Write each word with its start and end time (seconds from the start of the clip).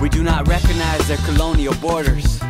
We 0.00 0.08
do 0.08 0.22
not 0.22 0.48
recognize 0.48 1.06
their 1.08 1.18
colonial 1.18 1.74
borders. 1.74 2.40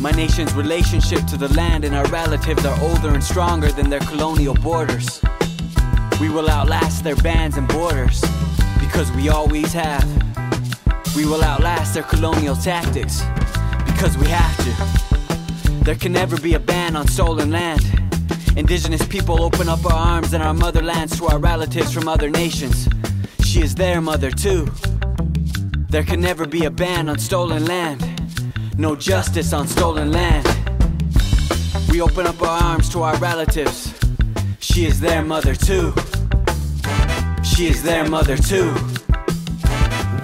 My 0.00 0.10
nation's 0.10 0.52
relationship 0.54 1.24
to 1.26 1.36
the 1.36 1.46
land 1.54 1.84
and 1.84 1.94
our 1.94 2.06
relatives 2.08 2.66
are 2.66 2.76
older 2.82 3.14
and 3.14 3.22
stronger 3.22 3.70
than 3.70 3.88
their 3.88 4.00
colonial 4.00 4.54
borders. 4.54 5.22
We 6.20 6.28
will 6.28 6.50
outlast 6.50 7.04
their 7.04 7.14
bans 7.14 7.56
and 7.56 7.68
borders 7.68 8.20
because 8.80 9.12
we 9.12 9.28
always 9.28 9.72
have. 9.74 10.04
We 11.14 11.24
will 11.24 11.44
outlast 11.44 11.94
their 11.94 12.02
colonial 12.02 12.56
tactics 12.56 13.22
because 13.86 14.18
we 14.18 14.26
have 14.26 14.56
to. 14.64 15.84
There 15.84 15.94
can 15.94 16.10
never 16.10 16.36
be 16.36 16.54
a 16.54 16.60
ban 16.60 16.96
on 16.96 17.06
stolen 17.06 17.52
land. 17.52 17.84
Indigenous 18.56 19.06
people 19.06 19.40
open 19.40 19.68
up 19.68 19.86
our 19.86 19.92
arms 19.92 20.32
and 20.32 20.42
our 20.42 20.54
motherlands 20.54 21.16
to 21.18 21.26
our 21.26 21.38
relatives 21.38 21.92
from 21.92 22.08
other 22.08 22.28
nations. 22.28 22.88
She 23.44 23.60
is 23.60 23.76
their 23.76 24.00
mother 24.00 24.32
too. 24.32 24.66
There 25.96 26.04
can 26.04 26.20
never 26.20 26.46
be 26.46 26.66
a 26.66 26.70
ban 26.70 27.08
on 27.08 27.18
stolen 27.18 27.64
land. 27.64 28.02
No 28.76 28.94
justice 28.94 29.54
on 29.54 29.66
stolen 29.66 30.12
land. 30.12 30.46
We 31.90 32.02
open 32.02 32.26
up 32.26 32.42
our 32.42 32.62
arms 32.62 32.90
to 32.90 33.00
our 33.00 33.16
relatives. 33.16 33.94
She 34.58 34.84
is 34.84 35.00
their 35.00 35.22
mother 35.22 35.54
too. 35.54 35.94
She 37.42 37.68
is 37.68 37.82
their 37.82 38.06
mother 38.06 38.36
too. 38.36 38.74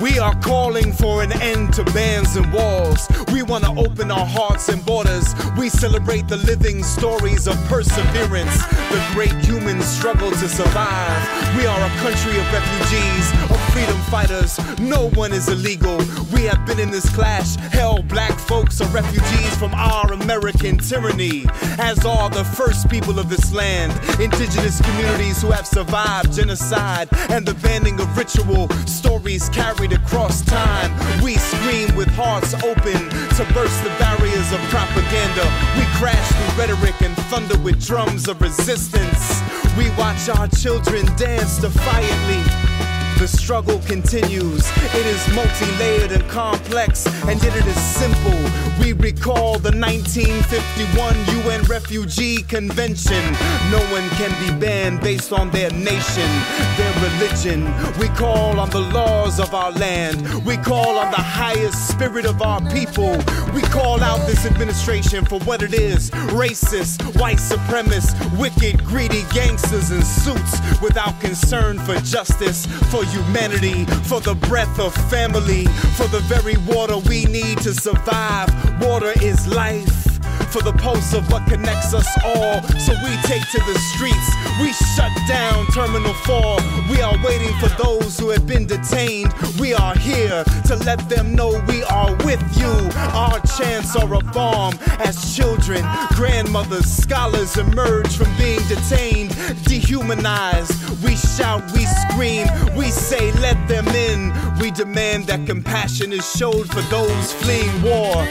We 0.03 0.19
are 0.19 0.39
calling 0.43 0.93
for 0.93 1.23
an 1.23 1.33
end 1.41 1.73
to 1.73 1.85
bans 1.85 2.37
and 2.37 2.53
walls. 2.53 3.09
We 3.33 3.43
want 3.43 3.65
to 3.65 3.71
open 3.71 4.11
our 4.11 4.27
hearts 4.27 4.69
and 4.69 4.85
borders. 4.85 5.35
We 5.57 5.71
celebrate 5.71 6.29
the 6.29 6.37
living 6.37 6.83
stories 6.85 7.47
of 7.47 7.57
perseverance, 7.65 8.57
the 8.91 9.03
great 9.15 9.33
human 9.45 9.81
struggle 9.81 10.31
to 10.31 10.49
survive. 10.49 11.57
We 11.57 11.65
are 11.65 11.81
a 11.81 11.91
country 12.05 12.39
of 12.39 12.53
refugees, 12.53 13.33
of 13.51 13.59
freedom 13.73 13.99
fighters. 14.11 14.59
No 14.79 15.09
one 15.11 15.33
is 15.33 15.49
illegal. 15.49 15.97
We 16.33 16.43
have 16.43 16.67
been 16.67 16.79
in 16.79 16.91
this 16.91 17.09
clash. 17.09 17.57
Hell, 17.57 18.03
black 18.03 18.39
folks 18.39 18.83
are 18.83 18.89
refugees 18.89 19.57
from 19.57 19.73
our 19.75 20.13
American 20.13 20.77
tyranny, 20.77 21.47
as 21.79 22.05
are 22.05 22.29
the 22.29 22.45
first 22.45 22.91
people 22.91 23.19
of 23.19 23.31
this 23.31 23.53
land. 23.53 23.93
Indigenous 24.21 24.81
communities 24.83 25.41
who 25.41 25.51
have 25.51 25.67
survived 25.67 26.35
genocide 26.35 27.09
and 27.31 27.47
the 27.47 27.55
banning 27.55 27.99
of 27.99 28.15
ritual 28.17 28.69
stories 28.87 29.49
carried 29.49 29.93
across 29.93 30.43
time. 30.43 30.93
We 31.23 31.37
scream 31.37 31.97
with 31.97 32.09
hearts 32.09 32.53
open 32.63 33.22
to 33.37 33.45
burst 33.55 33.83
the 33.85 33.91
barriers 33.99 34.53
of 34.53 34.61
propaganda. 34.71 35.45
We 35.77 35.85
crash 35.99 36.29
through 36.33 36.59
rhetoric 36.59 37.01
and 37.03 37.17
thunder 37.31 37.59
with 37.59 37.85
drums 37.85 38.29
of 38.29 38.41
resistance. 38.41 39.43
We 39.77 39.91
watch 39.97 40.29
our 40.29 40.49
children 40.49 41.07
dance 41.17 41.59
defiantly. 41.59 42.92
The 43.23 43.29
struggle 43.29 43.79
continues. 43.87 44.69
It 44.77 45.07
is 45.07 45.29
multi 45.33 45.71
layered 45.79 46.11
and 46.11 46.29
complex, 46.29 47.07
and 47.29 47.41
yet 47.41 47.57
it 47.57 47.65
is 47.69 47.81
simple. 47.81 48.37
We 48.81 48.95
recall 48.95 49.61
the 49.61 49.71
1951 49.71 51.15
UN 51.47 51.63
Refugee 51.67 52.43
Convention. 52.43 53.23
No 53.71 53.79
one 53.93 54.09
can 54.19 54.33
be 54.45 54.51
banned 54.59 55.03
based 55.03 55.33
on 55.33 55.53
their 55.53 55.71
nation, 55.71 56.29
their 56.77 56.95
religion. 57.11 57.63
We 58.01 58.09
call 58.09 58.59
on 58.59 58.71
the 58.71 58.81
laws 58.81 59.39
of 59.39 59.55
our 59.55 59.71
land. 59.71 60.45
We 60.45 60.57
call 60.57 60.99
on 60.99 61.13
the 61.13 61.23
highest 61.23 61.91
spirit 61.91 62.27
of 62.27 62.43
our 62.43 62.61
people. 62.73 63.17
We 63.55 63.63
call 63.63 64.03
out 64.03 64.27
this 64.27 64.45
administration 64.47 65.25
for 65.27 65.39
what 65.41 65.63
it 65.63 65.75
is 65.75 66.11
racist, 66.35 67.03
white 67.21 67.39
supremacists, 67.39 68.17
wicked, 68.37 68.85
greedy 68.85 69.23
gangsters 69.33 69.93
in 69.93 70.03
suits 70.03 70.59
without 70.81 71.21
concern 71.21 71.79
for 71.79 71.95
justice, 72.01 72.67
for 72.91 73.05
humanity, 73.13 73.85
for 74.09 74.21
the 74.21 74.35
breath 74.35 74.79
of 74.79 74.95
family, 75.11 75.67
for 75.97 76.09
the 76.09 76.21
very 76.21 76.57
water 76.75 76.97
we 77.09 77.25
need 77.27 77.59
to 77.59 77.75
survive. 77.75 78.49
Water 78.81 79.13
is 79.21 79.47
life. 79.47 80.12
For 80.53 80.63
the 80.63 80.73
pulse 80.75 81.15
of 81.15 81.31
what 81.31 81.47
connects 81.49 81.95
us 81.95 82.09
all. 82.25 82.63
So 82.79 82.93
we 83.05 83.17
take 83.23 83.43
to 83.53 83.59
the 83.59 83.79
streets. 83.95 84.29
We 84.61 84.73
shut 84.95 85.13
down 85.27 85.67
Terminal 85.73 86.15
4. 86.15 86.57
We 86.91 87.01
are 87.01 87.17
waiting 87.25 87.55
for 87.59 87.69
those 87.83 88.19
who 88.19 88.31
have 88.31 88.47
been 88.47 88.67
detained. 88.67 89.33
We 89.59 89.73
are 89.75 89.97
here 89.97 90.45
to 90.67 90.77
let 90.85 91.09
them 91.09 91.35
know 91.35 91.63
we 91.67 91.83
are 91.85 92.15
with 92.25 92.43
you. 92.59 92.73
Our 93.15 93.41
chants 93.57 93.97
are 93.97 94.13
a 94.15 94.21
bomb. 94.33 94.75
As 94.99 95.35
children, 95.35 95.85
grandmothers, 96.11 96.87
scholars 96.87 97.57
emerge 97.57 98.15
from 98.17 98.35
being 98.37 98.61
detained, 98.69 99.35
dehumanized. 99.65 101.03
We 101.03 101.17
shout, 101.17 101.63
we 101.73 101.87
scream, 101.87 102.47
we 102.77 102.91
say, 102.91 103.33
let 103.41 103.57
them 103.69 103.89
in. 103.89 104.33
We 104.59 104.71
demand 104.71 105.27
that 105.27 105.47
compassion 105.47 106.13
is 106.13 106.31
showed 106.31 106.69
for 106.69 106.83
those 106.83 107.33
fleeing 107.33 107.83
war. 107.83 108.27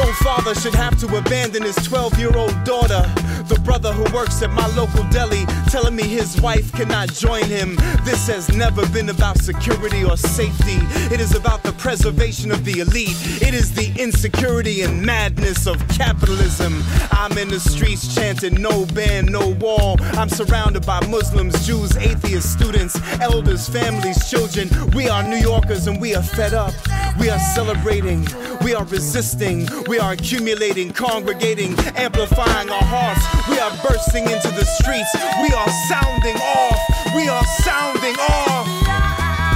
No 0.00 0.12
father 0.14 0.54
should 0.54 0.74
have 0.74 0.98
to 1.00 1.16
abandon 1.18 1.62
his 1.62 1.76
12 1.76 2.18
year 2.18 2.34
old 2.34 2.64
daughter. 2.64 3.04
The 3.50 3.58
brother 3.62 3.92
who 3.92 4.04
works 4.14 4.42
at 4.42 4.50
my 4.50 4.64
local 4.76 5.02
deli 5.10 5.44
telling 5.70 5.96
me 5.96 6.04
his 6.04 6.40
wife 6.40 6.70
cannot 6.72 7.12
join 7.12 7.42
him. 7.42 7.74
This 8.04 8.28
has 8.28 8.48
never 8.54 8.88
been 8.90 9.08
about 9.08 9.38
security 9.38 10.04
or 10.04 10.16
safety. 10.16 10.78
It 11.12 11.20
is 11.20 11.34
about 11.34 11.64
the 11.64 11.72
preservation 11.72 12.52
of 12.52 12.64
the 12.64 12.78
elite. 12.78 13.16
It 13.42 13.52
is 13.52 13.74
the 13.74 13.92
insecurity 14.00 14.82
and 14.82 15.04
madness 15.04 15.66
of 15.66 15.76
capitalism. 15.88 16.80
I'm 17.10 17.36
in 17.38 17.48
the 17.48 17.58
streets 17.58 18.14
chanting 18.14 18.62
no 18.62 18.86
ban, 18.86 19.26
no 19.26 19.48
wall. 19.48 19.96
I'm 20.00 20.28
surrounded 20.28 20.86
by 20.86 21.04
Muslims, 21.08 21.66
Jews, 21.66 21.96
atheists, 21.96 22.52
students, 22.52 23.00
elders, 23.20 23.68
families, 23.68 24.30
children. 24.30 24.70
We 24.94 25.08
are 25.08 25.24
New 25.24 25.38
Yorkers 25.38 25.88
and 25.88 26.00
we 26.00 26.14
are 26.14 26.22
fed 26.22 26.54
up. 26.54 26.72
We 27.18 27.28
are 27.30 27.40
celebrating. 27.40 28.28
We 28.62 28.74
are 28.74 28.84
resisting. 28.84 29.68
We 29.88 29.98
are 29.98 30.12
accumulating, 30.12 30.92
congregating, 30.92 31.76
amplifying 31.96 32.70
our 32.70 32.84
hearts. 32.84 33.39
We 33.48 33.58
are 33.58 33.72
bursting 33.82 34.24
into 34.24 34.50
the 34.50 34.64
streets. 34.64 35.10
We 35.42 35.48
are 35.54 35.70
sounding 35.88 36.36
off. 36.36 36.78
We 37.14 37.28
are 37.28 37.44
sounding 37.64 38.16
off. 38.18 38.66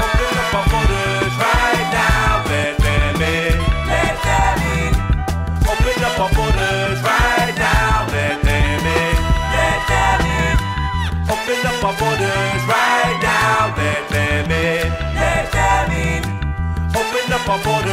Open 0.01 0.35
up 0.41 0.55
our 0.55 0.67
borders 0.73 1.35
right 1.37 1.87
now. 1.93 2.45
Let 2.49 2.79
them 2.79 3.23
in. 3.23 3.57
Let 3.87 4.17
them 4.25 4.59
in. 4.79 4.93
Open 5.69 6.03
up 6.03 6.19
our 6.21 6.33
borders 6.33 6.99
right 7.03 7.55
now. 7.57 8.07
Let 8.09 8.43
them 8.43 8.85
in. 8.85 9.17
Let 9.53 9.81
them 9.91 10.21
in. 10.33 10.57
Open 11.29 11.61
up 11.67 11.85
our 11.85 11.97
borders 12.01 12.63
right 12.65 13.19
now. 13.23 13.75
Let 13.77 14.09
them 14.09 14.51
in. 14.51 14.89
Let 15.15 15.53
them 15.53 15.91
in. 15.93 16.23
Open 16.97 17.33
up 17.33 17.49
our 17.49 17.63
borders 17.63 17.84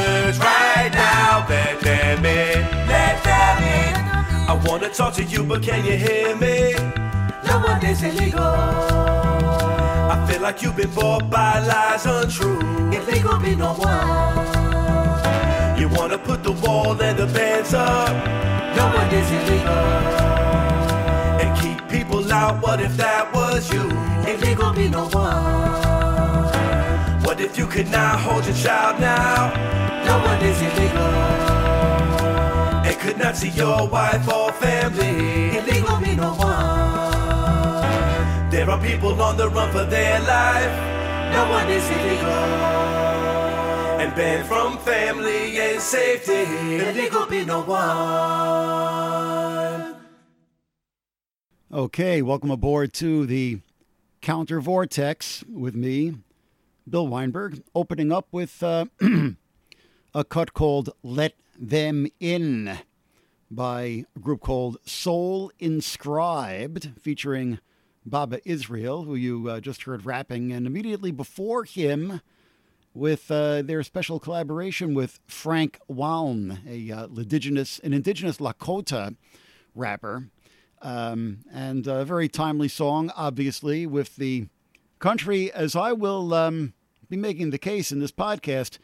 talk 4.94 5.14
to 5.14 5.24
you, 5.24 5.44
but 5.44 5.62
can 5.64 5.86
you 5.86 5.96
hear 5.98 6.36
me? 6.36 6.74
No 7.46 7.60
one 7.60 7.86
is 7.86 8.04
illegal. 8.04 8.42
I 8.42 10.28
feel 10.30 10.42
like 10.42 10.62
you've 10.62 10.76
been 10.76 10.94
bought 10.94 11.30
by 11.30 11.66
lies 11.66 12.06
untrue. 12.06 12.60
Illegal 12.92 13.40
be 13.40 13.56
no 13.56 13.74
one. 13.74 15.80
You 15.80 15.88
wanna 15.90 16.18
put 16.18 16.44
the 16.44 16.52
wall 16.52 17.02
and 17.02 17.18
the 17.18 17.28
bands 17.28 17.74
up. 17.74 18.10
No 18.76 18.88
one 18.88 19.10
is 19.14 19.32
illegal. 19.32 19.72
And 21.42 21.58
keep 21.62 21.88
people 21.90 22.30
out. 22.32 22.62
What 22.62 22.82
if 22.82 22.96
that 22.98 23.34
was 23.34 23.72
you? 23.72 23.90
Illegal 24.30 24.74
be 24.74 24.90
no 24.90 25.08
one. 25.10 26.52
What 27.24 27.40
if 27.40 27.58
you 27.58 27.66
could 27.66 27.90
not 27.90 28.20
hold 28.20 28.46
your 28.46 28.56
child 28.56 29.00
now? 29.00 29.54
No 30.06 30.20
one 30.20 30.42
is 30.42 30.62
illegal. 30.62 31.51
Not 33.22 33.38
see 33.38 33.50
your 33.50 33.88
wife 33.88 34.28
or 34.28 34.52
family. 34.54 35.52
Be 35.62 36.16
no 36.16 36.34
one. 36.34 36.50
There 38.50 38.68
are 38.68 38.82
people 38.82 39.22
on 39.22 39.38
the 39.38 39.48
run 39.48 39.72
for 39.72 39.86
their 39.86 40.20
life. 40.22 40.76
No 41.32 41.48
one 41.52 41.70
is 41.70 41.88
illegal. 41.88 42.28
And 44.02 44.16
banned 44.16 44.48
from 44.48 44.80
family 44.80 45.60
and 45.60 45.80
safety. 45.80 46.46
Illegal 46.84 47.28
be 47.28 47.46
no 47.46 47.62
one. 47.62 47.92
Okay, 51.72 52.24
welcome 52.24 52.50
aboard 52.50 52.92
to 52.94 53.28
the 53.28 53.60
Counter 54.22 54.60
Vortex 54.60 55.44
with 55.48 55.76
me, 55.76 56.16
Bill 56.90 57.08
Weinberg, 57.08 57.62
opening 57.76 58.12
up 58.12 58.30
with 58.32 58.64
uh, 58.64 58.86
a 60.16 60.24
cut 60.24 60.56
called 60.56 60.90
Let 61.04 61.36
Them 61.60 62.08
In 62.20 62.80
by 63.52 64.06
a 64.16 64.20
group 64.20 64.40
called 64.40 64.78
Soul 64.86 65.52
Inscribed, 65.60 66.92
featuring 67.00 67.60
Baba 68.06 68.40
Israel, 68.50 69.04
who 69.04 69.16
you 69.16 69.50
uh, 69.50 69.60
just 69.60 69.84
heard 69.84 70.06
rapping, 70.06 70.54
and 70.54 70.66
immediately 70.66 71.12
before 71.12 71.66
him, 71.66 72.22
with 72.94 73.30
uh, 73.30 73.62
their 73.62 73.84
special 73.84 74.20
collaboration 74.20 74.94
with 74.94 75.20
Frank 75.28 75.80
Waln, 75.88 76.60
a 76.68 76.92
uh, 76.92 77.08
indigenous, 77.08 77.80
an 77.80 77.94
indigenous 77.94 78.38
Lakota 78.38 79.16
rapper, 79.76 80.30
um, 80.82 81.40
and 81.54 81.86
a 81.88 82.06
very 82.06 82.28
timely 82.30 82.68
song, 82.68 83.12
obviously, 83.16 83.86
with 83.86 84.16
the 84.16 84.48
country, 85.00 85.52
as 85.52 85.76
I 85.76 85.92
will 85.92 86.34
um, 86.34 86.74
be 87.10 87.18
making 87.18 87.50
the 87.50 87.58
case 87.58 87.92
in 87.92 88.00
this 88.00 88.12
podcast 88.12 88.78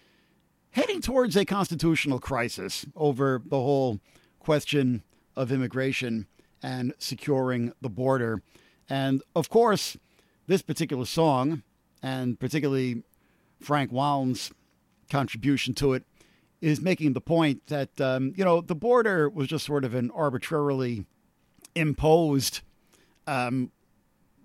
heading 0.72 1.02
towards 1.02 1.36
a 1.36 1.46
constitutional 1.46 2.20
crisis 2.20 2.86
over 2.96 3.42
the 3.44 3.58
whole 3.58 4.00
question 4.48 5.04
of 5.36 5.52
immigration 5.52 6.26
and 6.64 6.94
securing 7.00 7.74
the 7.82 7.90
border. 7.90 8.42
And 8.90 9.22
of 9.36 9.50
course, 9.50 9.98
this 10.48 10.62
particular 10.62 11.04
song, 11.04 11.64
and 12.02 12.40
particularly 12.40 13.04
Frank 13.60 13.92
Waln's 13.92 14.54
contribution 15.12 15.74
to 15.74 15.92
it, 15.92 16.06
is 16.62 16.80
making 16.80 17.12
the 17.12 17.20
point 17.20 17.68
that, 17.68 18.00
um, 18.00 18.34
you 18.38 18.46
know, 18.46 18.62
the 18.62 18.74
border 18.74 19.30
was 19.30 19.50
just 19.50 19.66
sort 19.66 19.84
of 19.84 19.94
an 19.94 20.12
arbitrarily 20.12 21.06
imposed 21.76 22.62
um, 23.28 23.70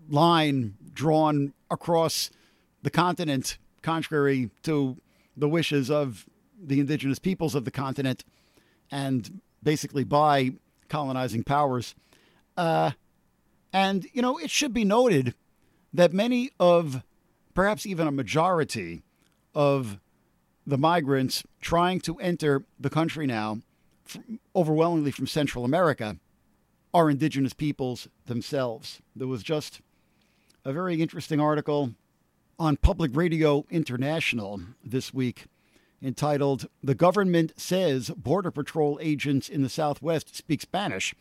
line 0.09 0.75
drawn 0.93 1.55
across 1.71 2.29
the 2.83 2.91
continent, 2.91 3.57
contrary 3.83 4.51
to 4.65 4.97
the 5.37 5.49
wishes 5.49 5.93
of 5.93 6.27
the 6.61 6.81
indigenous 6.81 7.21
peoples 7.21 7.55
of 7.55 7.65
the 7.65 7.71
continent 7.71 8.25
and 8.91 9.41
basically 9.63 10.05
by 10.05 10.53
colonizing 10.89 11.43
powers. 11.43 11.95
Uh, 12.57 12.93
and, 13.73 14.07
you 14.13 14.21
know, 14.21 14.39
it 14.39 14.51
should 14.51 14.75
be 14.75 14.85
noted 14.85 15.35
that 15.93 16.13
many 16.13 16.51
of, 16.61 17.03
perhaps 17.55 17.87
even 17.87 18.07
a 18.07 18.13
majority 18.13 19.03
of 19.55 19.99
the 20.67 20.79
migrants 20.79 21.43
trying 21.61 22.01
to 22.01 22.19
enter 22.19 22.65
the 22.79 22.91
country 22.91 23.27
now, 23.27 23.59
overwhelmingly 24.55 25.11
from 25.11 25.27
Central 25.27 25.65
America, 25.65 26.17
are 26.95 27.11
indigenous 27.11 27.55
peoples 27.55 28.09
themselves. 28.27 29.01
There 29.17 29.27
was 29.27 29.43
just 29.43 29.81
a 30.65 30.73
very 30.73 31.01
interesting 31.01 31.41
article 31.41 31.93
on 32.59 32.77
Public 32.77 33.11
Radio 33.15 33.65
International 33.71 34.61
this 34.85 35.13
week 35.13 35.47
entitled 36.03 36.67
The 36.83 36.95
Government 36.95 37.53
Says 37.57 38.11
Border 38.11 38.51
Patrol 38.51 38.99
Agents 39.01 39.49
in 39.49 39.63
the 39.63 39.69
Southwest 39.69 40.35
Speak 40.35 40.61
Spanish, 40.61 41.15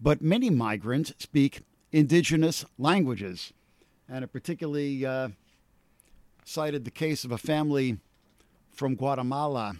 but 0.00 0.22
many 0.22 0.48
migrants 0.48 1.12
speak 1.18 1.62
indigenous 1.92 2.64
languages. 2.78 3.52
And 4.08 4.24
it 4.24 4.32
particularly 4.32 5.04
uh, 5.04 5.30
cited 6.44 6.84
the 6.84 6.90
case 6.90 7.24
of 7.24 7.32
a 7.32 7.38
family 7.38 7.98
from 8.72 8.94
Guatemala 8.94 9.76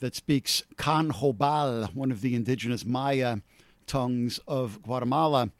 that 0.00 0.14
speaks 0.14 0.62
Q'anjob'al, 0.76 1.94
one 1.94 2.10
of 2.10 2.20
the 2.20 2.34
indigenous 2.34 2.84
Maya 2.84 3.38
tongues 3.86 4.38
of 4.46 4.82
Guatemala, 4.82 5.50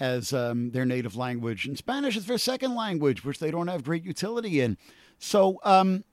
as 0.00 0.32
um, 0.32 0.70
their 0.70 0.86
native 0.86 1.16
language. 1.16 1.66
And 1.66 1.76
Spanish 1.76 2.16
is 2.16 2.26
their 2.26 2.38
second 2.38 2.74
language, 2.74 3.24
which 3.24 3.38
they 3.38 3.50
don't 3.50 3.68
have 3.68 3.84
great 3.84 4.04
utility 4.04 4.60
in. 4.60 4.78
So 5.18 5.60
um, 5.62 6.04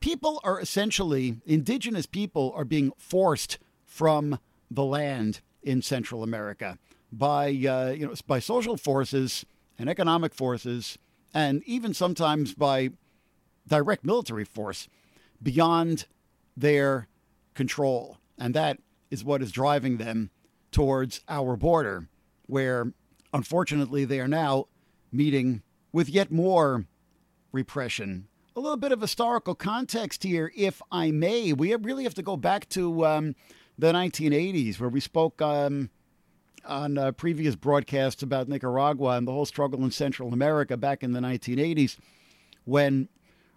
people 0.00 0.40
are 0.44 0.60
essentially, 0.60 1.36
indigenous 1.46 2.06
people 2.06 2.52
are 2.54 2.64
being 2.64 2.92
forced 2.96 3.58
from 3.84 4.38
the 4.70 4.84
land 4.84 5.40
in 5.62 5.82
Central 5.82 6.22
America 6.22 6.78
by, 7.12 7.46
uh, 7.48 7.94
you 7.96 8.06
know, 8.06 8.14
by 8.26 8.38
social 8.38 8.76
forces 8.76 9.44
and 9.78 9.88
economic 9.88 10.34
forces, 10.34 10.98
and 11.34 11.62
even 11.64 11.92
sometimes 11.92 12.54
by 12.54 12.90
direct 13.68 14.04
military 14.04 14.44
force 14.44 14.88
beyond 15.42 16.06
their 16.56 17.08
control. 17.54 18.18
And 18.38 18.54
that 18.54 18.78
is 19.10 19.24
what 19.24 19.42
is 19.42 19.52
driving 19.52 19.96
them 19.96 20.30
towards 20.70 21.20
our 21.28 21.56
border, 21.56 22.08
where 22.46 22.92
unfortunately 23.32 24.04
they 24.04 24.20
are 24.20 24.28
now 24.28 24.66
meeting 25.12 25.62
with 25.92 26.08
yet 26.08 26.30
more 26.30 26.86
repression. 27.52 28.28
A 28.56 28.60
little 28.60 28.78
bit 28.78 28.90
of 28.90 29.02
historical 29.02 29.54
context 29.54 30.22
here, 30.22 30.50
if 30.56 30.80
I 30.90 31.10
may. 31.10 31.52
We 31.52 31.74
really 31.74 32.04
have 32.04 32.14
to 32.14 32.22
go 32.22 32.38
back 32.38 32.66
to 32.70 33.04
um, 33.04 33.36
the 33.78 33.92
1980s, 33.92 34.80
where 34.80 34.88
we 34.88 34.98
spoke 34.98 35.42
um, 35.42 35.90
on 36.64 37.12
previous 37.18 37.54
broadcasts 37.54 38.22
about 38.22 38.48
Nicaragua 38.48 39.18
and 39.18 39.28
the 39.28 39.32
whole 39.32 39.44
struggle 39.44 39.84
in 39.84 39.90
Central 39.90 40.32
America 40.32 40.78
back 40.78 41.02
in 41.02 41.12
the 41.12 41.20
1980s, 41.20 41.98
when 42.64 43.10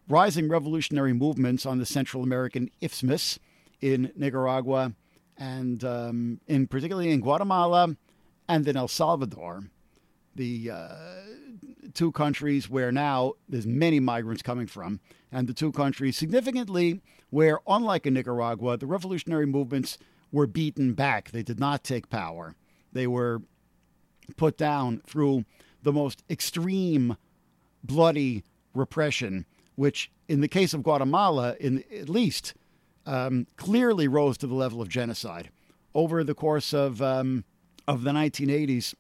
rising 0.10 0.50
revolutionary 0.50 1.14
movements 1.14 1.66
on 1.66 1.78
the 1.78 1.86
Central 1.86 2.22
American 2.22 2.70
isthmus 2.82 3.40
in 3.80 4.12
Nicaragua 4.18 4.92
and 5.38 5.82
um, 5.86 6.42
in 6.46 6.68
particularly 6.68 7.12
in 7.12 7.22
Guatemala 7.22 7.96
and 8.50 8.68
in 8.68 8.76
El 8.76 8.90
Salvador, 8.90 9.64
the 10.36 10.72
uh, 10.72 10.96
two 11.94 12.12
countries 12.12 12.70
where 12.70 12.92
now 12.92 13.34
there's 13.48 13.68
many 13.68 14.00
migrants 14.00 14.42
coming 14.42 14.68
from, 14.68 15.00
and 15.32 15.48
the 15.48 15.54
two 15.54 15.72
countries 15.72 16.18
significantly 16.18 17.02
where, 17.30 17.60
unlike 17.68 18.06
in 18.06 18.14
Nicaragua, 18.14 18.78
the 18.78 18.88
revolutionary 18.88 19.46
movements 19.46 19.98
were 20.32 20.48
beaten 20.48 20.94
back. 20.94 21.32
They 21.32 21.44
did 21.44 21.60
not 21.60 21.84
take 21.84 22.10
power. 22.10 22.56
They 22.92 23.08
were 23.08 23.42
put 24.38 24.58
down 24.58 25.02
through 25.06 25.46
the 25.84 25.94
most 25.94 26.24
extreme, 26.30 27.18
bloody 27.84 28.44
repression 28.74 29.46
which, 29.80 30.12
in 30.28 30.42
the 30.42 30.48
case 30.50 30.74
of 30.74 30.84
Guatemala, 30.84 31.56
in 31.58 31.86
at 31.98 32.10
least, 32.10 32.54
um, 33.06 33.48
clearly 33.56 34.10
rose 34.10 34.38
to 34.40 34.46
the 34.46 34.54
level 34.54 34.82
of 34.82 34.90
genocide 34.90 35.52
over 35.96 36.22
the 36.22 36.36
course 36.36 36.74
of 36.74 37.02
um, 37.02 37.46
of 37.88 38.04
the 38.04 38.12
1980s. 38.12 38.94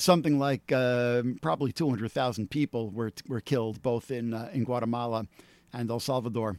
Something 0.00 0.38
like 0.38 0.72
uh, 0.72 1.22
probably 1.42 1.72
200,000 1.72 2.50
people 2.50 2.88
were 2.88 3.12
were 3.28 3.42
killed 3.42 3.82
both 3.82 4.10
in 4.10 4.32
uh, 4.32 4.48
in 4.50 4.64
Guatemala 4.64 5.26
and 5.74 5.90
El 5.90 6.00
Salvador 6.00 6.58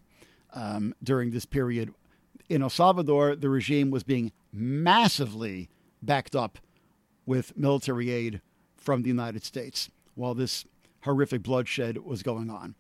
um, 0.54 0.94
during 1.04 1.32
this 1.32 1.46
period. 1.46 1.92
In 2.50 2.62
El 2.62 2.70
Salvador, 2.70 3.36
the 3.36 3.50
regime 3.50 3.90
was 3.90 4.04
being 4.04 4.32
massively 4.54 5.70
backed 6.04 6.36
up 6.36 6.60
with 7.26 7.58
military 7.58 8.12
aid 8.12 8.42
from 8.78 9.02
the 9.02 9.08
United 9.08 9.44
States 9.44 9.90
while 10.14 10.36
this 10.36 10.66
horrific 11.02 11.42
bloodshed 11.42 11.98
was 11.98 12.22
going 12.22 12.52
on. 12.52 12.76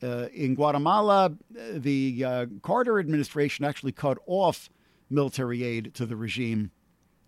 Uh, 0.00 0.28
in 0.32 0.54
Guatemala, 0.54 1.32
the 1.72 2.24
uh, 2.24 2.46
Carter 2.62 3.00
administration 3.00 3.64
actually 3.64 3.92
cut 3.92 4.18
off 4.26 4.68
military 5.10 5.64
aid 5.64 5.92
to 5.94 6.06
the 6.06 6.14
regime 6.14 6.70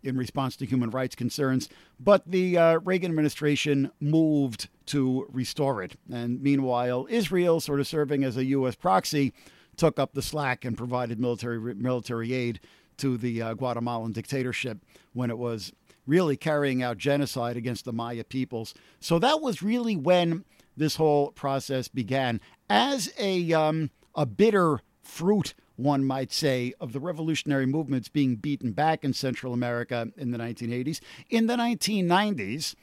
in 0.07 0.17
response 0.17 0.57
to 0.57 0.67
human 0.67 0.91
rights 0.91 1.15
concerns, 1.15 1.69
but 1.99 2.23
the 2.27 2.57
uh, 2.57 2.79
Reagan 2.85 3.11
administration 3.11 3.91
moved 4.01 4.69
to 4.87 5.27
restore 5.33 5.83
it. 5.83 5.97
And 6.13 6.41
meanwhile, 6.43 7.07
Israel, 7.11 7.61
sort 7.61 7.81
of 7.81 7.87
serving 7.87 8.25
as 8.25 8.37
a 8.37 8.45
U.S. 8.47 8.75
proxy, 8.75 9.33
took 9.77 9.99
up 9.99 10.15
the 10.15 10.23
slack 10.23 10.65
and 10.65 10.77
provided 10.77 11.21
military 11.21 11.75
military 11.75 12.33
aid 12.33 12.61
to 12.99 13.17
the 13.19 13.43
uh, 13.43 13.55
Guatemalan 13.55 14.13
dictatorship 14.13 14.79
when 15.13 15.31
it 15.31 15.39
was 15.39 15.73
really 16.07 16.37
carrying 16.37 16.83
out 16.83 16.99
genocide 16.99 17.57
against 17.57 17.85
the 17.85 17.93
Maya 17.93 18.25
peoples. 18.25 18.75
So 19.01 19.19
that 19.19 19.41
was 19.41 19.63
really 19.63 19.97
when 19.97 20.45
this 20.77 20.97
whole 20.97 21.33
process 21.33 21.89
began 21.89 22.41
as 22.71 23.13
a 23.19 23.53
um, 23.53 23.91
a 24.15 24.27
bitter 24.27 24.81
fruit, 25.07 25.55
one 25.77 26.05
might 26.05 26.33
say, 26.33 26.75
of 26.81 26.93
the 26.93 27.01
revolutionary 27.01 27.67
movements 27.67 28.09
being 28.09 28.37
beaten 28.37 28.73
back 28.73 29.05
in 29.05 29.13
Central 29.13 29.53
America 29.53 30.09
in 30.17 30.31
the 30.31 30.39
1980s. 30.39 31.01
In 31.31 31.47
the 31.47 31.57
1990s, 31.57 32.75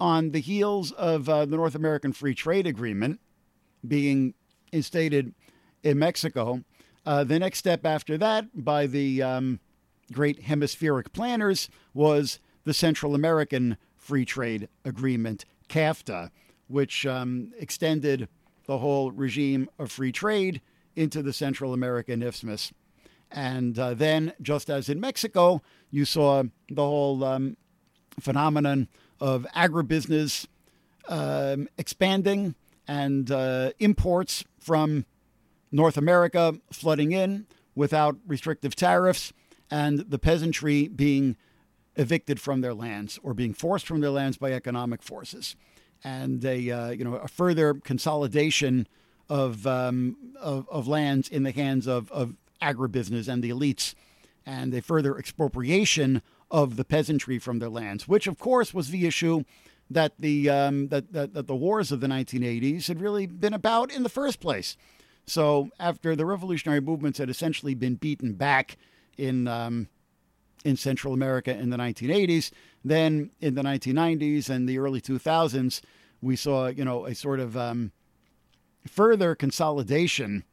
on 0.00 0.30
the 0.32 0.40
heels 0.40 0.92
of 0.92 1.28
uh, 1.28 1.44
the 1.44 1.56
North 1.56 1.74
American 1.74 2.12
Free 2.12 2.34
Trade 2.34 2.66
Agreement 2.66 3.20
being 3.86 4.34
instated 4.72 5.34
in 5.82 5.98
Mexico, 5.98 6.64
uh, 7.06 7.24
the 7.24 7.38
next 7.38 7.58
step 7.58 7.84
after 7.86 8.18
that 8.18 8.46
by 8.64 8.86
the 8.86 9.22
um, 9.22 9.60
great 10.12 10.42
hemispheric 10.42 11.12
planners 11.12 11.68
was 11.92 12.40
the 12.64 12.74
Central 12.74 13.14
American 13.14 13.76
Free 13.96 14.24
Trade 14.24 14.68
Agreement, 14.84 15.44
CAFTA, 15.68 16.30
which 16.66 17.06
um, 17.06 17.52
extended 17.58 18.28
the 18.66 18.78
whole 18.78 19.10
regime 19.10 19.68
of 19.78 19.92
free 19.92 20.12
trade 20.12 20.60
into 20.96 21.22
the 21.22 21.32
Central 21.32 21.72
American 21.72 22.22
isthmus. 22.22 22.72
And 23.30 23.78
uh, 23.78 23.94
then, 23.94 24.32
just 24.40 24.70
as 24.70 24.88
in 24.88 25.00
Mexico, 25.00 25.62
you 25.90 26.04
saw 26.04 26.44
the 26.70 26.82
whole 26.82 27.24
um, 27.24 27.56
phenomenon 28.20 28.88
of 29.20 29.46
agribusiness 29.56 30.46
um, 31.08 31.68
expanding 31.76 32.54
and 32.86 33.30
uh, 33.30 33.72
imports 33.78 34.44
from 34.60 35.04
North 35.72 35.96
America 35.96 36.54
flooding 36.70 37.12
in 37.12 37.46
without 37.74 38.16
restrictive 38.26 38.76
tariffs, 38.76 39.32
and 39.70 39.98
the 39.98 40.18
peasantry 40.18 40.86
being 40.86 41.36
evicted 41.96 42.40
from 42.40 42.60
their 42.60 42.74
lands 42.74 43.18
or 43.22 43.34
being 43.34 43.52
forced 43.52 43.86
from 43.86 44.00
their 44.00 44.10
lands 44.10 44.36
by 44.36 44.52
economic 44.52 45.02
forces 45.02 45.56
and 46.04 46.44
a 46.44 46.70
uh, 46.70 46.90
you 46.90 47.04
know 47.04 47.14
a 47.14 47.28
further 47.28 47.74
consolidation 47.74 48.86
of, 49.28 49.66
um, 49.66 50.16
of, 50.40 50.68
of 50.70 50.86
lands 50.86 51.28
in 51.28 51.42
the 51.42 51.52
hands 51.52 51.86
of 51.86 52.10
of 52.12 52.34
agribusiness 52.60 53.28
and 53.28 53.42
the 53.42 53.50
elites, 53.50 53.94
and 54.46 54.74
a 54.74 54.82
further 54.82 55.18
expropriation 55.18 56.22
of 56.50 56.76
the 56.76 56.84
peasantry 56.84 57.38
from 57.38 57.58
their 57.58 57.68
lands, 57.68 58.06
which 58.06 58.26
of 58.26 58.38
course 58.38 58.72
was 58.72 58.90
the 58.90 59.06
issue 59.06 59.44
that 59.90 60.12
the 60.18 60.48
um, 60.48 60.88
that, 60.88 61.12
that 61.12 61.34
that 61.34 61.46
the 61.46 61.54
wars 61.54 61.92
of 61.92 62.00
the 62.00 62.06
1980s 62.06 62.88
had 62.88 63.00
really 63.00 63.26
been 63.26 63.54
about 63.54 63.92
in 63.92 64.02
the 64.02 64.08
first 64.08 64.40
place. 64.40 64.76
So 65.26 65.70
after 65.80 66.14
the 66.14 66.26
revolutionary 66.26 66.80
movements 66.80 67.18
had 67.18 67.30
essentially 67.30 67.74
been 67.74 67.94
beaten 67.94 68.34
back 68.34 68.76
in 69.16 69.48
um, 69.48 69.88
in 70.64 70.76
Central 70.76 71.12
America 71.12 71.56
in 71.56 71.70
the 71.70 71.76
1980s, 71.76 72.50
then 72.84 73.30
in 73.40 73.54
the 73.54 73.62
1990s 73.62 74.48
and 74.48 74.68
the 74.68 74.78
early 74.78 75.00
2000s, 75.00 75.80
we 76.22 76.36
saw 76.36 76.68
you 76.68 76.84
know 76.84 77.06
a 77.06 77.14
sort 77.14 77.40
of 77.40 77.56
um, 77.56 77.92
further 78.86 79.34
consolidation 79.34 80.44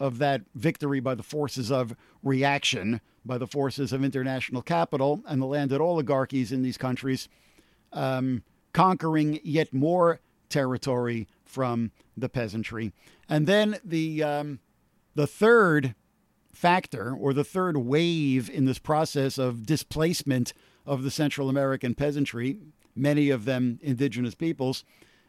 of 0.00 0.18
that 0.18 0.42
victory 0.54 1.00
by 1.00 1.14
the 1.14 1.22
forces 1.22 1.70
of 1.70 1.94
reaction, 2.22 3.00
by 3.24 3.38
the 3.38 3.46
forces 3.46 3.92
of 3.92 4.04
international 4.04 4.62
capital 4.62 5.22
and 5.26 5.42
the 5.42 5.46
landed 5.46 5.80
oligarchies 5.80 6.52
in 6.52 6.62
these 6.62 6.78
countries, 6.78 7.28
um, 7.92 8.42
conquering 8.72 9.40
yet 9.42 9.72
more 9.72 10.20
territory 10.48 11.26
from 11.44 11.90
the 12.16 12.28
peasantry. 12.28 12.92
And 13.28 13.46
then 13.46 13.78
the 13.84 14.22
um, 14.22 14.60
the 15.14 15.26
third 15.26 15.94
factor, 16.52 17.12
or 17.12 17.32
the 17.32 17.44
third 17.44 17.76
wave 17.76 18.48
in 18.50 18.64
this 18.64 18.78
process 18.78 19.38
of 19.38 19.66
displacement 19.66 20.52
of 20.86 21.02
the 21.02 21.10
Central 21.10 21.48
American 21.48 21.94
peasantry, 21.94 22.58
many 22.96 23.30
of 23.30 23.44
them 23.44 23.78
indigenous 23.82 24.34
peoples, 24.34 24.84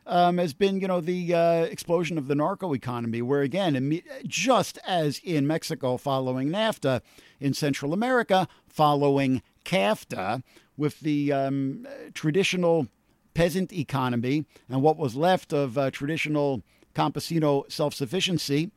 um, 0.09 0.39
has 0.39 0.53
been, 0.53 0.81
you 0.81 0.87
know, 0.87 0.99
the 0.99 1.33
uh, 1.33 1.63
explosion 1.63 2.17
of 2.17 2.27
the 2.27 2.35
narco 2.35 2.73
economy, 2.73 3.21
where 3.21 3.41
again, 3.41 4.01
just 4.25 4.79
as 4.85 5.21
in 5.23 5.47
Mexico 5.47 5.97
following 5.97 6.49
NAFTA, 6.49 7.01
in 7.39 7.53
Central 7.53 7.93
America 7.93 8.47
following 8.67 9.41
CAFTA, 9.63 10.43
with 10.75 10.99
the 11.01 11.31
um, 11.31 11.87
traditional 12.13 12.87
peasant 13.33 13.71
economy 13.71 14.45
and 14.67 14.81
what 14.81 14.97
was 14.97 15.15
left 15.15 15.53
of 15.53 15.77
uh, 15.77 15.91
traditional 15.91 16.63
campesino 16.95 17.69
self 17.71 17.93
sufficiency, 17.93 18.71